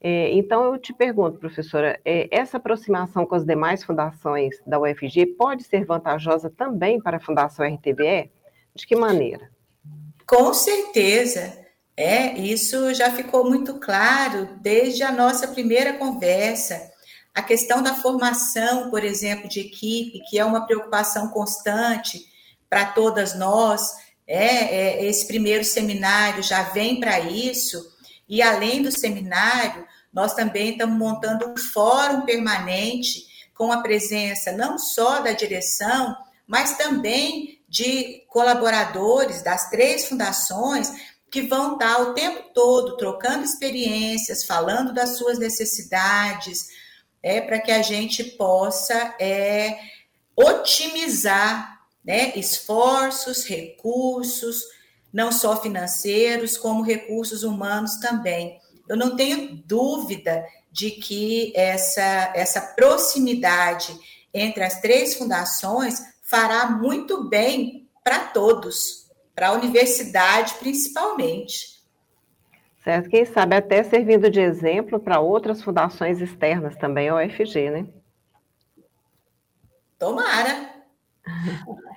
É, 0.00 0.30
então, 0.30 0.64
eu 0.66 0.78
te 0.78 0.92
pergunto, 0.92 1.40
professora, 1.40 1.98
é, 2.04 2.28
essa 2.30 2.58
aproximação 2.58 3.26
com 3.26 3.34
as 3.34 3.44
demais 3.44 3.82
fundações 3.82 4.60
da 4.64 4.78
UFG 4.78 5.26
pode 5.26 5.64
ser 5.64 5.84
vantajosa 5.84 6.48
também 6.48 7.00
para 7.00 7.16
a 7.16 7.20
Fundação 7.20 7.66
RTBE? 7.66 8.30
De 8.74 8.86
que 8.86 8.94
maneira? 8.94 9.50
Com 10.24 10.54
certeza. 10.54 11.61
É, 11.96 12.38
isso 12.38 12.94
já 12.94 13.10
ficou 13.10 13.48
muito 13.48 13.74
claro 13.74 14.48
desde 14.60 15.02
a 15.02 15.12
nossa 15.12 15.48
primeira 15.48 15.92
conversa. 15.94 16.90
A 17.34 17.42
questão 17.42 17.82
da 17.82 17.94
formação, 17.94 18.90
por 18.90 19.04
exemplo, 19.04 19.48
de 19.48 19.60
equipe, 19.60 20.22
que 20.28 20.38
é 20.38 20.44
uma 20.44 20.66
preocupação 20.66 21.28
constante 21.28 22.26
para 22.68 22.86
todas 22.86 23.34
nós. 23.34 23.90
É, 24.26 24.46
é, 24.46 25.04
esse 25.04 25.26
primeiro 25.26 25.64
seminário 25.64 26.42
já 26.42 26.62
vem 26.62 26.98
para 26.98 27.20
isso. 27.20 27.82
E 28.28 28.40
além 28.40 28.82
do 28.82 28.90
seminário, 28.90 29.86
nós 30.12 30.34
também 30.34 30.72
estamos 30.72 30.96
montando 30.96 31.50
um 31.50 31.56
fórum 31.56 32.22
permanente 32.22 33.26
com 33.54 33.70
a 33.70 33.82
presença 33.82 34.52
não 34.52 34.78
só 34.78 35.20
da 35.20 35.32
direção, 35.32 36.16
mas 36.46 36.76
também 36.76 37.60
de 37.68 38.24
colaboradores 38.28 39.42
das 39.42 39.70
três 39.70 40.06
fundações 40.06 40.90
que 41.32 41.40
vão 41.40 41.72
estar 41.72 41.98
o 42.02 42.12
tempo 42.12 42.50
todo 42.52 42.98
trocando 42.98 43.42
experiências, 43.42 44.44
falando 44.44 44.92
das 44.92 45.16
suas 45.16 45.38
necessidades, 45.38 46.68
é, 47.22 47.40
para 47.40 47.58
que 47.58 47.72
a 47.72 47.80
gente 47.80 48.22
possa 48.22 49.14
é, 49.18 49.78
otimizar 50.36 51.80
né, 52.04 52.36
esforços, 52.36 53.46
recursos, 53.46 54.62
não 55.10 55.32
só 55.32 55.60
financeiros, 55.60 56.58
como 56.58 56.82
recursos 56.82 57.44
humanos 57.44 57.96
também. 57.96 58.60
Eu 58.86 58.96
não 58.96 59.16
tenho 59.16 59.56
dúvida 59.64 60.44
de 60.70 60.90
que 60.90 61.50
essa, 61.56 62.32
essa 62.34 62.60
proximidade 62.60 63.98
entre 64.34 64.64
as 64.64 64.82
três 64.82 65.14
fundações 65.14 65.98
fará 66.20 66.66
muito 66.66 67.24
bem 67.24 67.88
para 68.04 68.18
todos, 68.18 69.01
para 69.34 69.48
a 69.48 69.52
universidade 69.52 70.54
principalmente. 70.54 71.72
Certo, 72.82 73.08
quem 73.08 73.24
sabe 73.24 73.54
até 73.54 73.82
servindo 73.84 74.28
de 74.28 74.40
exemplo 74.40 74.98
para 74.98 75.20
outras 75.20 75.62
fundações 75.62 76.20
externas 76.20 76.76
também 76.76 77.08
ao 77.08 77.18
UFG, 77.18 77.70
né? 77.70 77.86
Tomara. 79.98 80.70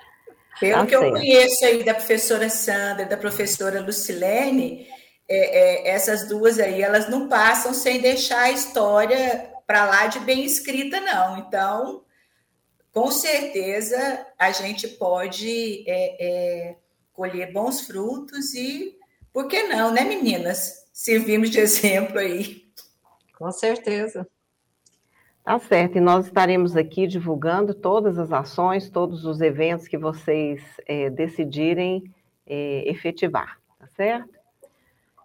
Pelo 0.60 0.82
tá 0.82 0.86
que 0.86 0.95
eu 0.95 1.12
conheço 1.12 1.65
aí 1.65 1.84
da 1.84 1.93
professora 1.93 2.50
Sandra, 2.50 3.06
da 3.06 3.17
professora 3.17 3.82
Lucilene, 3.82 4.88
é, 5.28 5.89
é, 5.89 5.89
essas 5.89 6.30
duas 6.30 6.60
aí, 6.60 6.82
elas 6.82 7.10
não 7.10 7.28
passam 7.28 7.74
sem 7.74 8.00
deixar 8.00 8.43
a 8.43 8.52
história 8.52 9.52
para 9.67 9.86
lá 9.86 10.08
de 10.08 10.19
bem 10.19 10.45
escrita, 10.45 11.00
não. 11.02 11.39
Então, 11.39 12.04
com 12.93 13.12
certeza, 13.12 14.26
a 14.38 14.52
gente 14.52 14.88
pode 14.88 15.84
é, 15.88 16.26
é 16.26 16.76
colher 17.15 17.51
bons 17.51 17.82
frutos 17.82 18.54
e, 18.54 18.97
por 19.32 19.47
que 19.47 19.63
não, 19.63 19.91
né, 19.91 20.04
meninas? 20.04 20.86
Servimos 20.93 21.49
de 21.49 21.60
exemplo 21.60 22.19
aí. 22.19 22.65
Com 23.38 23.51
certeza. 23.51 24.28
Tá 25.43 25.60
certo, 25.60 25.97
e 25.97 26.01
nós 26.01 26.25
estaremos 26.25 26.75
aqui 26.75 27.06
divulgando 27.06 27.73
todas 27.75 28.17
as 28.17 28.32
ações, 28.32 28.89
todos 28.89 29.25
os 29.25 29.41
eventos 29.41 29.88
que 29.88 29.97
vocês 29.97 30.63
é, 30.88 31.10
decidirem 31.10 32.12
é, 32.47 32.89
efetivar, 32.89 33.60
tá 33.78 33.88
certo? 33.88 34.34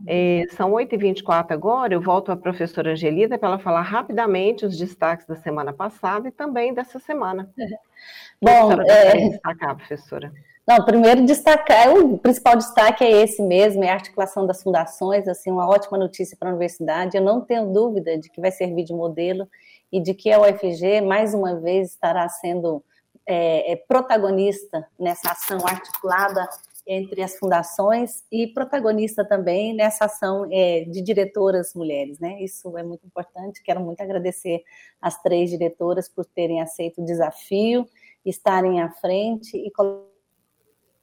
É, 0.06 0.44
são 0.50 0.72
8h24 0.72 1.52
agora, 1.52 1.94
eu 1.94 2.00
volto 2.00 2.30
à 2.30 2.36
professora 2.36 2.92
Angelita 2.92 3.38
para 3.38 3.48
ela 3.48 3.58
falar 3.58 3.82
rapidamente 3.82 4.66
os 4.66 4.76
destaques 4.76 5.26
da 5.26 5.36
semana 5.36 5.72
passada 5.72 6.28
e 6.28 6.32
também 6.32 6.72
dessa 6.74 6.98
semana. 6.98 7.50
Bom, 8.40 8.72
é... 8.82 9.28
destacar, 9.28 9.76
professora. 9.76 10.32
Não, 10.66 10.84
primeiro 10.84 11.24
destacar, 11.24 11.92
o 11.92 12.16
principal 12.18 12.56
destaque 12.56 13.02
é 13.02 13.22
esse 13.22 13.42
mesmo, 13.42 13.82
é 13.82 13.90
a 13.90 13.94
articulação 13.94 14.46
das 14.46 14.62
fundações, 14.62 15.26
assim, 15.26 15.50
uma 15.50 15.68
ótima 15.68 15.98
notícia 15.98 16.36
para 16.38 16.48
a 16.48 16.52
universidade, 16.52 17.16
eu 17.16 17.22
não 17.22 17.40
tenho 17.40 17.72
dúvida 17.72 18.16
de 18.16 18.30
que 18.30 18.40
vai 18.40 18.52
servir 18.52 18.84
de 18.84 18.92
modelo 18.92 19.48
e 19.90 20.00
de 20.00 20.14
que 20.14 20.30
a 20.30 20.40
UFG, 20.40 21.00
mais 21.00 21.34
uma 21.34 21.58
vez, 21.58 21.90
estará 21.90 22.28
sendo 22.28 22.84
é, 23.26 23.72
é, 23.72 23.76
protagonista 23.76 24.86
nessa 24.98 25.32
ação 25.32 25.58
articulada 25.66 26.48
entre 26.86 27.22
as 27.22 27.36
fundações 27.36 28.24
e 28.30 28.46
protagonista 28.48 29.24
também 29.24 29.74
nessa 29.74 30.06
ação 30.06 30.48
é, 30.50 30.84
de 30.84 31.02
diretoras 31.02 31.74
mulheres, 31.74 32.18
né? 32.18 32.42
Isso 32.42 32.76
é 32.76 32.82
muito 32.82 33.06
importante. 33.06 33.62
Quero 33.62 33.80
muito 33.80 34.00
agradecer 34.00 34.62
as 35.00 35.20
três 35.22 35.50
diretoras 35.50 36.08
por 36.08 36.24
terem 36.24 36.60
aceito 36.60 37.00
o 37.00 37.04
desafio, 37.04 37.86
estarem 38.24 38.80
à 38.80 38.90
frente 38.90 39.56
e 39.56 39.70
coloque 39.70 40.09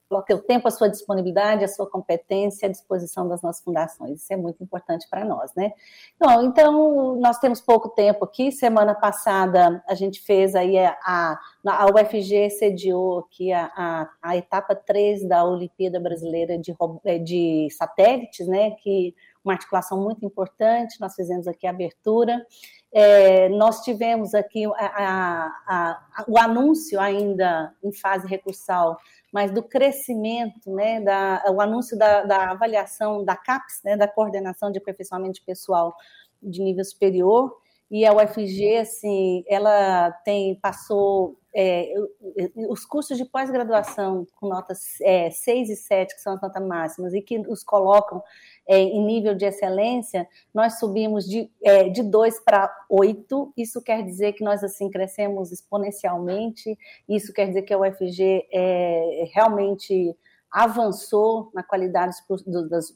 o 0.09 0.39
tempo, 0.39 0.67
a 0.67 0.71
sua 0.71 0.89
disponibilidade, 0.89 1.63
a 1.63 1.67
sua 1.67 1.89
competência 1.89 2.67
à 2.67 2.71
disposição 2.71 3.27
das 3.27 3.41
nossas 3.41 3.63
fundações. 3.63 4.21
Isso 4.21 4.33
é 4.33 4.37
muito 4.37 4.63
importante 4.63 5.07
para 5.09 5.25
nós, 5.25 5.53
né? 5.55 5.73
Bom, 6.19 6.41
então, 6.43 7.15
nós 7.17 7.39
temos 7.39 7.59
pouco 7.59 7.89
tempo 7.89 8.23
aqui. 8.23 8.51
Semana 8.51 8.95
passada, 8.95 9.83
a 9.87 9.95
gente 9.95 10.21
fez 10.21 10.55
aí 10.55 10.77
a, 10.77 10.97
a, 11.03 11.39
a 11.65 11.85
UFG 11.87 12.49
sediou 12.51 13.19
aqui 13.19 13.51
a, 13.51 13.65
a, 13.75 14.09
a 14.21 14.37
etapa 14.37 14.75
3 14.75 15.27
da 15.27 15.43
Olimpíada 15.43 15.99
Brasileira 15.99 16.57
de, 16.57 16.75
é, 17.03 17.17
de 17.17 17.67
Satélites, 17.71 18.47
né? 18.47 18.71
Que 18.71 19.13
uma 19.47 19.53
articulação 19.53 20.01
muito 20.01 20.25
importante. 20.25 20.99
Nós 20.99 21.15
fizemos 21.15 21.47
aqui 21.47 21.65
a 21.65 21.69
abertura. 21.69 22.45
É, 22.91 23.49
nós 23.49 23.81
tivemos 23.81 24.33
aqui 24.33 24.65
a, 24.65 24.71
a, 24.77 25.47
a, 25.67 26.25
o 26.27 26.37
anúncio 26.37 26.99
ainda 26.99 27.73
em 27.83 27.91
fase 27.91 28.27
recursal 28.27 28.97
mas 29.31 29.51
do 29.51 29.61
crescimento, 29.61 30.71
né, 30.71 31.01
da, 31.01 31.43
o 31.49 31.61
anúncio 31.61 31.97
da, 31.97 32.23
da 32.23 32.51
avaliação 32.51 33.23
da 33.23 33.35
CAPES, 33.35 33.81
né, 33.83 33.97
da 33.97 34.07
Coordenação 34.07 34.71
de 34.71 34.79
Aperfeiçoamento 34.79 35.43
Pessoal 35.45 35.95
de 36.41 36.61
Nível 36.61 36.83
Superior, 36.85 37.55
e 37.89 38.05
a 38.05 38.13
UFG, 38.13 38.77
assim, 38.77 39.43
ela 39.47 40.11
tem, 40.25 40.55
passou 40.55 41.39
é, 41.55 41.93
os 42.69 42.85
cursos 42.85 43.17
de 43.17 43.23
pós-graduação 43.23 44.27
com 44.35 44.49
notas 44.49 44.99
é, 45.01 45.29
6 45.29 45.69
e 45.69 45.75
7, 45.75 46.13
que 46.13 46.21
são 46.21 46.33
as 46.33 46.41
notas 46.41 46.65
máximas, 46.67 47.13
e 47.13 47.21
que 47.21 47.39
os 47.47 47.63
colocam 47.63 48.21
é, 48.67 48.79
em 48.79 49.05
nível 49.05 49.33
de 49.33 49.45
excelência, 49.45 50.27
nós 50.53 50.79
subimos 50.79 51.25
de, 51.25 51.49
é, 51.63 51.89
de 51.89 52.03
2 52.03 52.39
para 52.41 52.69
8, 52.89 53.53
isso 53.55 53.81
quer 53.81 54.03
dizer 54.03 54.33
que 54.33 54.43
nós, 54.43 54.63
assim, 54.63 54.89
crescemos 54.89 55.51
exponencialmente, 55.51 56.77
isso 57.07 57.33
quer 57.33 57.47
dizer 57.47 57.61
que 57.61 57.73
a 57.73 57.79
UFG 57.79 58.47
é 58.51 59.29
realmente 59.33 60.15
avançou 60.51 61.51
na 61.53 61.61
qualidade 61.61 62.15
dos, 62.45 62.95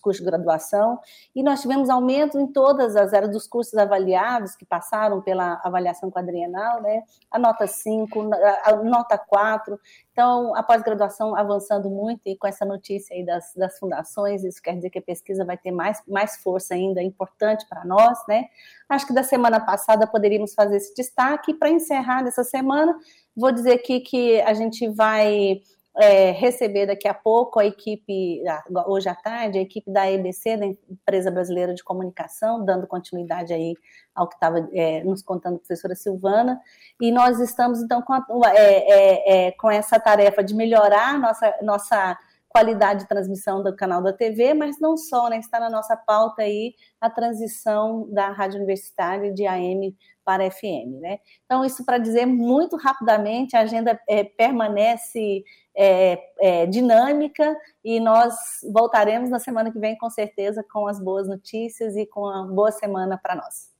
cursos 0.00 0.18
de 0.18 0.24
graduação 0.24 0.98
e 1.34 1.42
nós 1.42 1.62
tivemos 1.62 1.88
aumento 1.88 2.38
em 2.38 2.46
todas 2.46 2.94
as 2.94 3.14
áreas 3.14 3.32
dos 3.32 3.46
cursos 3.46 3.74
avaliados 3.74 4.54
que 4.54 4.64
passaram 4.64 5.20
pela 5.22 5.60
avaliação 5.64 6.10
quadrienal, 6.10 6.82
né? 6.82 7.02
A 7.30 7.38
nota 7.38 7.66
5, 7.66 8.30
a 8.64 8.76
nota 8.76 9.16
4. 9.16 9.80
Então, 10.12 10.54
a 10.54 10.62
pós-graduação 10.62 11.34
avançando 11.34 11.88
muito 11.90 12.20
e 12.26 12.36
com 12.36 12.46
essa 12.46 12.64
notícia 12.64 13.16
aí 13.16 13.24
das, 13.24 13.52
das 13.54 13.78
fundações, 13.78 14.44
isso 14.44 14.62
quer 14.62 14.76
dizer 14.76 14.90
que 14.90 14.98
a 14.98 15.02
pesquisa 15.02 15.44
vai 15.44 15.56
ter 15.56 15.72
mais, 15.72 16.02
mais 16.06 16.36
força 16.36 16.74
ainda, 16.74 17.02
importante 17.02 17.66
para 17.68 17.84
nós, 17.84 18.18
né? 18.28 18.44
Acho 18.88 19.06
que 19.06 19.14
da 19.14 19.22
semana 19.22 19.58
passada 19.58 20.06
poderíamos 20.06 20.54
fazer 20.54 20.76
esse 20.76 20.94
destaque. 20.94 21.54
Para 21.54 21.70
encerrar 21.70 22.22
dessa 22.22 22.44
semana, 22.44 22.96
vou 23.34 23.50
dizer 23.50 23.72
aqui 23.72 24.00
que 24.00 24.40
a 24.42 24.52
gente 24.52 24.86
vai 24.88 25.62
é, 25.96 26.32
receber 26.32 26.86
daqui 26.86 27.06
a 27.06 27.14
pouco 27.14 27.60
a 27.60 27.64
equipe, 27.64 28.42
hoje 28.86 29.08
à 29.08 29.14
tarde, 29.14 29.58
a 29.58 29.62
equipe 29.62 29.90
da 29.90 30.10
EBC, 30.10 30.56
da 30.56 30.66
Empresa 30.66 31.30
Brasileira 31.30 31.72
de 31.72 31.84
Comunicação, 31.84 32.64
dando 32.64 32.86
continuidade 32.86 33.52
aí 33.52 33.74
ao 34.14 34.28
que 34.28 34.34
estava 34.34 34.68
é, 34.72 35.04
nos 35.04 35.22
contando 35.22 35.56
a 35.56 35.58
professora 35.58 35.94
Silvana, 35.94 36.60
e 37.00 37.12
nós 37.12 37.38
estamos, 37.38 37.80
então, 37.80 38.02
com, 38.02 38.12
a, 38.12 38.24
é, 38.54 38.90
é, 38.90 39.46
é, 39.46 39.52
com 39.52 39.70
essa 39.70 39.98
tarefa 40.00 40.42
de 40.42 40.54
melhorar 40.54 41.18
nossa, 41.18 41.54
nossa 41.62 42.18
qualidade 42.48 43.00
de 43.00 43.08
transmissão 43.08 43.62
do 43.62 43.74
canal 43.74 44.00
da 44.00 44.12
TV, 44.12 44.54
mas 44.54 44.80
não 44.80 44.96
só, 44.96 45.28
né, 45.28 45.38
está 45.38 45.58
na 45.58 45.68
nossa 45.68 45.96
pauta 45.96 46.42
aí 46.42 46.74
a 47.00 47.10
transição 47.10 48.08
da 48.12 48.30
Rádio 48.30 48.58
Universitária 48.58 49.32
de 49.32 49.44
AM 49.44 49.96
para 50.24 50.48
FM, 50.48 51.00
né? 51.00 51.18
Então, 51.44 51.64
isso 51.64 51.84
para 51.84 51.98
dizer 51.98 52.26
muito 52.26 52.76
rapidamente, 52.76 53.56
a 53.56 53.60
agenda 53.60 54.00
é, 54.08 54.22
permanece 54.22 55.44
é, 55.76 56.18
é, 56.40 56.66
dinâmica 56.66 57.56
e 57.84 57.98
nós 58.00 58.34
voltaremos 58.72 59.30
na 59.30 59.38
semana 59.38 59.72
que 59.72 59.78
vem, 59.78 59.96
com 59.96 60.08
certeza, 60.08 60.64
com 60.72 60.86
as 60.86 61.00
boas 61.00 61.28
notícias 61.28 61.96
e 61.96 62.06
com 62.06 62.20
uma 62.20 62.46
boa 62.46 62.70
semana 62.70 63.18
para 63.20 63.34
nós. 63.34 63.72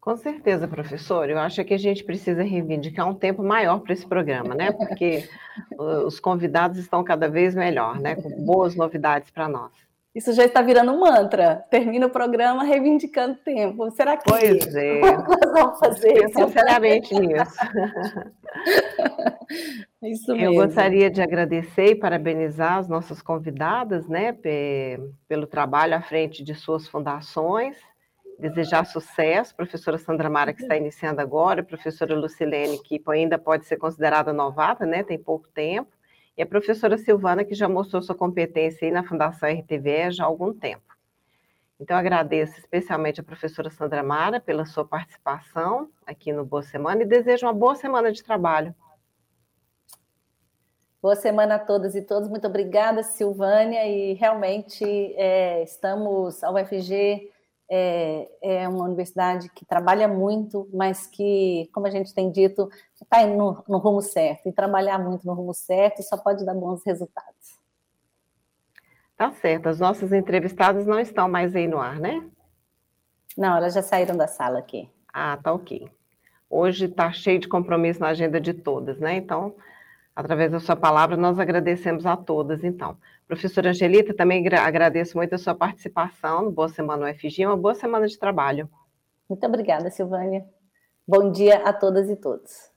Com 0.00 0.16
certeza, 0.16 0.66
professor. 0.66 1.28
Eu 1.28 1.38
acho 1.38 1.62
que 1.64 1.74
a 1.74 1.78
gente 1.78 2.02
precisa 2.02 2.42
reivindicar 2.42 3.06
um 3.06 3.14
tempo 3.14 3.42
maior 3.42 3.80
para 3.80 3.92
esse 3.92 4.06
programa, 4.06 4.54
né? 4.54 4.72
Porque 4.72 5.28
os 6.06 6.18
convidados 6.18 6.78
estão 6.78 7.04
cada 7.04 7.28
vez 7.28 7.54
melhor, 7.54 8.00
né? 8.00 8.14
Com 8.14 8.30
boas 8.44 8.74
novidades 8.74 9.30
para 9.30 9.48
nós. 9.48 9.87
Isso 10.14 10.32
já 10.32 10.44
está 10.44 10.62
virando 10.62 10.92
um 10.92 11.00
mantra. 11.00 11.64
Termina 11.70 12.06
o 12.06 12.10
programa 12.10 12.64
reivindicando 12.64 13.36
tempo. 13.36 13.90
Será 13.90 14.16
que 14.16 14.24
pois 14.28 14.74
é. 14.74 15.00
nós 15.28 15.52
vamos 15.52 15.78
fazer 15.78 16.28
sinceramente 16.30 17.14
nisso? 17.14 17.54
Isso 20.02 20.32
mesmo. 20.32 20.46
Eu 20.46 20.54
gostaria 20.54 21.10
de 21.10 21.20
agradecer 21.20 21.90
e 21.90 21.94
parabenizar 21.94 22.78
as 22.78 22.88
nossas 22.88 23.20
convidadas, 23.20 24.08
né, 24.08 24.34
pelo 25.28 25.46
trabalho 25.46 25.94
à 25.94 26.00
frente 26.00 26.42
de 26.42 26.54
suas 26.54 26.88
fundações. 26.88 27.76
Desejar 28.38 28.86
sucesso, 28.86 29.54
professora 29.54 29.98
Sandra 29.98 30.30
Mara, 30.30 30.52
que 30.52 30.62
está 30.62 30.76
iniciando 30.76 31.20
agora, 31.20 31.62
professora 31.62 32.14
Lucilene, 32.14 32.78
que 32.78 33.02
ainda 33.08 33.36
pode 33.36 33.66
ser 33.66 33.76
considerada 33.76 34.32
novata, 34.32 34.86
né, 34.86 35.02
tem 35.02 35.18
pouco 35.18 35.48
tempo 35.48 35.97
e 36.38 36.42
a 36.42 36.46
professora 36.46 36.96
Silvana, 36.96 37.44
que 37.44 37.52
já 37.52 37.68
mostrou 37.68 38.00
sua 38.00 38.14
competência 38.14 38.86
aí 38.86 38.92
na 38.92 39.02
Fundação 39.02 39.48
RTVE 39.50 40.12
já 40.12 40.22
há 40.22 40.26
algum 40.26 40.54
tempo. 40.54 40.96
Então, 41.80 41.96
agradeço 41.96 42.56
especialmente 42.60 43.20
a 43.20 43.24
professora 43.24 43.70
Sandra 43.70 44.04
Mara 44.04 44.40
pela 44.40 44.64
sua 44.64 44.84
participação 44.84 45.90
aqui 46.06 46.32
no 46.32 46.44
Boa 46.44 46.62
Semana 46.62 47.02
e 47.02 47.06
desejo 47.06 47.44
uma 47.44 47.52
boa 47.52 47.74
semana 47.74 48.12
de 48.12 48.22
trabalho. 48.22 48.72
Boa 51.02 51.16
semana 51.16 51.56
a 51.56 51.58
todas 51.58 51.96
e 51.96 52.02
todos. 52.02 52.28
Muito 52.28 52.46
obrigada, 52.46 53.02
Silvânia. 53.02 53.84
E 53.86 54.14
realmente 54.14 54.84
é, 55.16 55.64
estamos, 55.64 56.44
a 56.44 56.52
UFG 56.52 57.32
é, 57.70 58.28
é, 58.42 58.68
uma 58.68 58.84
universidade 58.84 59.50
que 59.50 59.64
trabalha 59.64 60.08
muito, 60.08 60.68
mas 60.72 61.06
que, 61.06 61.68
como 61.72 61.86
a 61.86 61.90
gente 61.90 62.14
tem 62.14 62.30
dito, 62.30 62.68
está 63.00 63.26
no, 63.26 63.62
no 63.68 63.78
rumo 63.78 64.00
certo. 64.00 64.48
E 64.48 64.52
trabalhar 64.52 64.98
muito 64.98 65.26
no 65.26 65.34
rumo 65.34 65.52
certo 65.52 66.02
só 66.02 66.16
pode 66.16 66.44
dar 66.44 66.54
bons 66.54 66.82
resultados. 66.84 67.58
Tá 69.16 69.32
certo. 69.32 69.68
As 69.68 69.80
nossas 69.80 70.12
entrevistadas 70.12 70.86
não 70.86 70.98
estão 70.98 71.28
mais 71.28 71.54
aí 71.54 71.66
no 71.66 71.78
ar, 71.78 71.98
né? 71.98 72.24
Não, 73.36 73.56
elas 73.56 73.74
já 73.74 73.82
saíram 73.82 74.16
da 74.16 74.26
sala 74.26 74.58
aqui. 74.58 74.88
Ah, 75.12 75.36
tá 75.42 75.52
ok. 75.52 75.90
Hoje 76.48 76.86
está 76.86 77.12
cheio 77.12 77.38
de 77.38 77.48
compromisso 77.48 78.00
na 78.00 78.08
agenda 78.08 78.40
de 78.40 78.54
todas, 78.54 78.98
né? 78.98 79.16
Então, 79.16 79.54
através 80.16 80.50
da 80.50 80.60
sua 80.60 80.76
palavra, 80.76 81.16
nós 81.16 81.38
agradecemos 81.38 82.06
a 82.06 82.16
todas, 82.16 82.64
então. 82.64 82.96
Professora 83.28 83.68
Angelita, 83.68 84.12
também 84.14 84.48
agradeço 84.48 85.18
muito 85.18 85.34
a 85.34 85.38
sua 85.38 85.54
participação 85.54 86.50
Boa 86.50 86.70
Semana 86.70 87.10
UFG, 87.10 87.44
uma 87.44 87.58
boa 87.58 87.74
semana 87.74 88.06
de 88.06 88.18
trabalho. 88.18 88.70
Muito 89.28 89.46
obrigada, 89.46 89.90
Silvânia. 89.90 90.46
Bom 91.06 91.30
dia 91.30 91.58
a 91.58 91.74
todas 91.74 92.08
e 92.08 92.16
todos. 92.16 92.70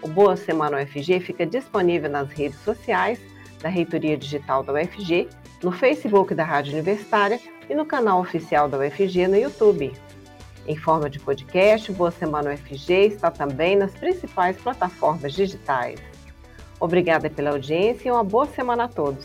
O 0.03 0.09
Boa 0.09 0.37
Semana 0.37 0.83
UFG 0.83 1.21
fica 1.21 1.47
disponível 1.47 2.11
nas 2.11 2.29
redes 2.31 2.59
sociais 2.61 3.21
da 3.61 3.69
Reitoria 3.69 4.17
Digital 4.17 4.65
da 4.65 4.73
UFG 4.73 5.29
no 5.63 5.71
Facebook 5.71 6.35
da 6.35 6.43
Rádio 6.43 6.73
Universitária 6.73 7.41
e 7.71 7.75
no 7.75 7.87
canal 7.87 8.21
oficial 8.21 8.69
da 8.69 8.79
UFG 8.79 9.29
no 9.29 9.37
YouTube. 9.37 9.93
Em 10.67 10.77
forma 10.77 11.09
de 11.09 11.21
podcast, 11.21 11.91
Boa 11.93 12.11
Semana 12.11 12.53
UFG 12.53 13.07
está 13.07 13.31
também 13.31 13.77
nas 13.77 13.93
principais 13.93 14.57
plataformas 14.57 15.33
digitais. 15.33 16.01
Obrigada 16.81 17.31
pela 17.31 17.51
audiência 17.51 18.09
e 18.09 18.11
uma 18.11 18.25
boa 18.25 18.47
semana 18.47 18.85
a 18.85 18.89
todos. 18.89 19.25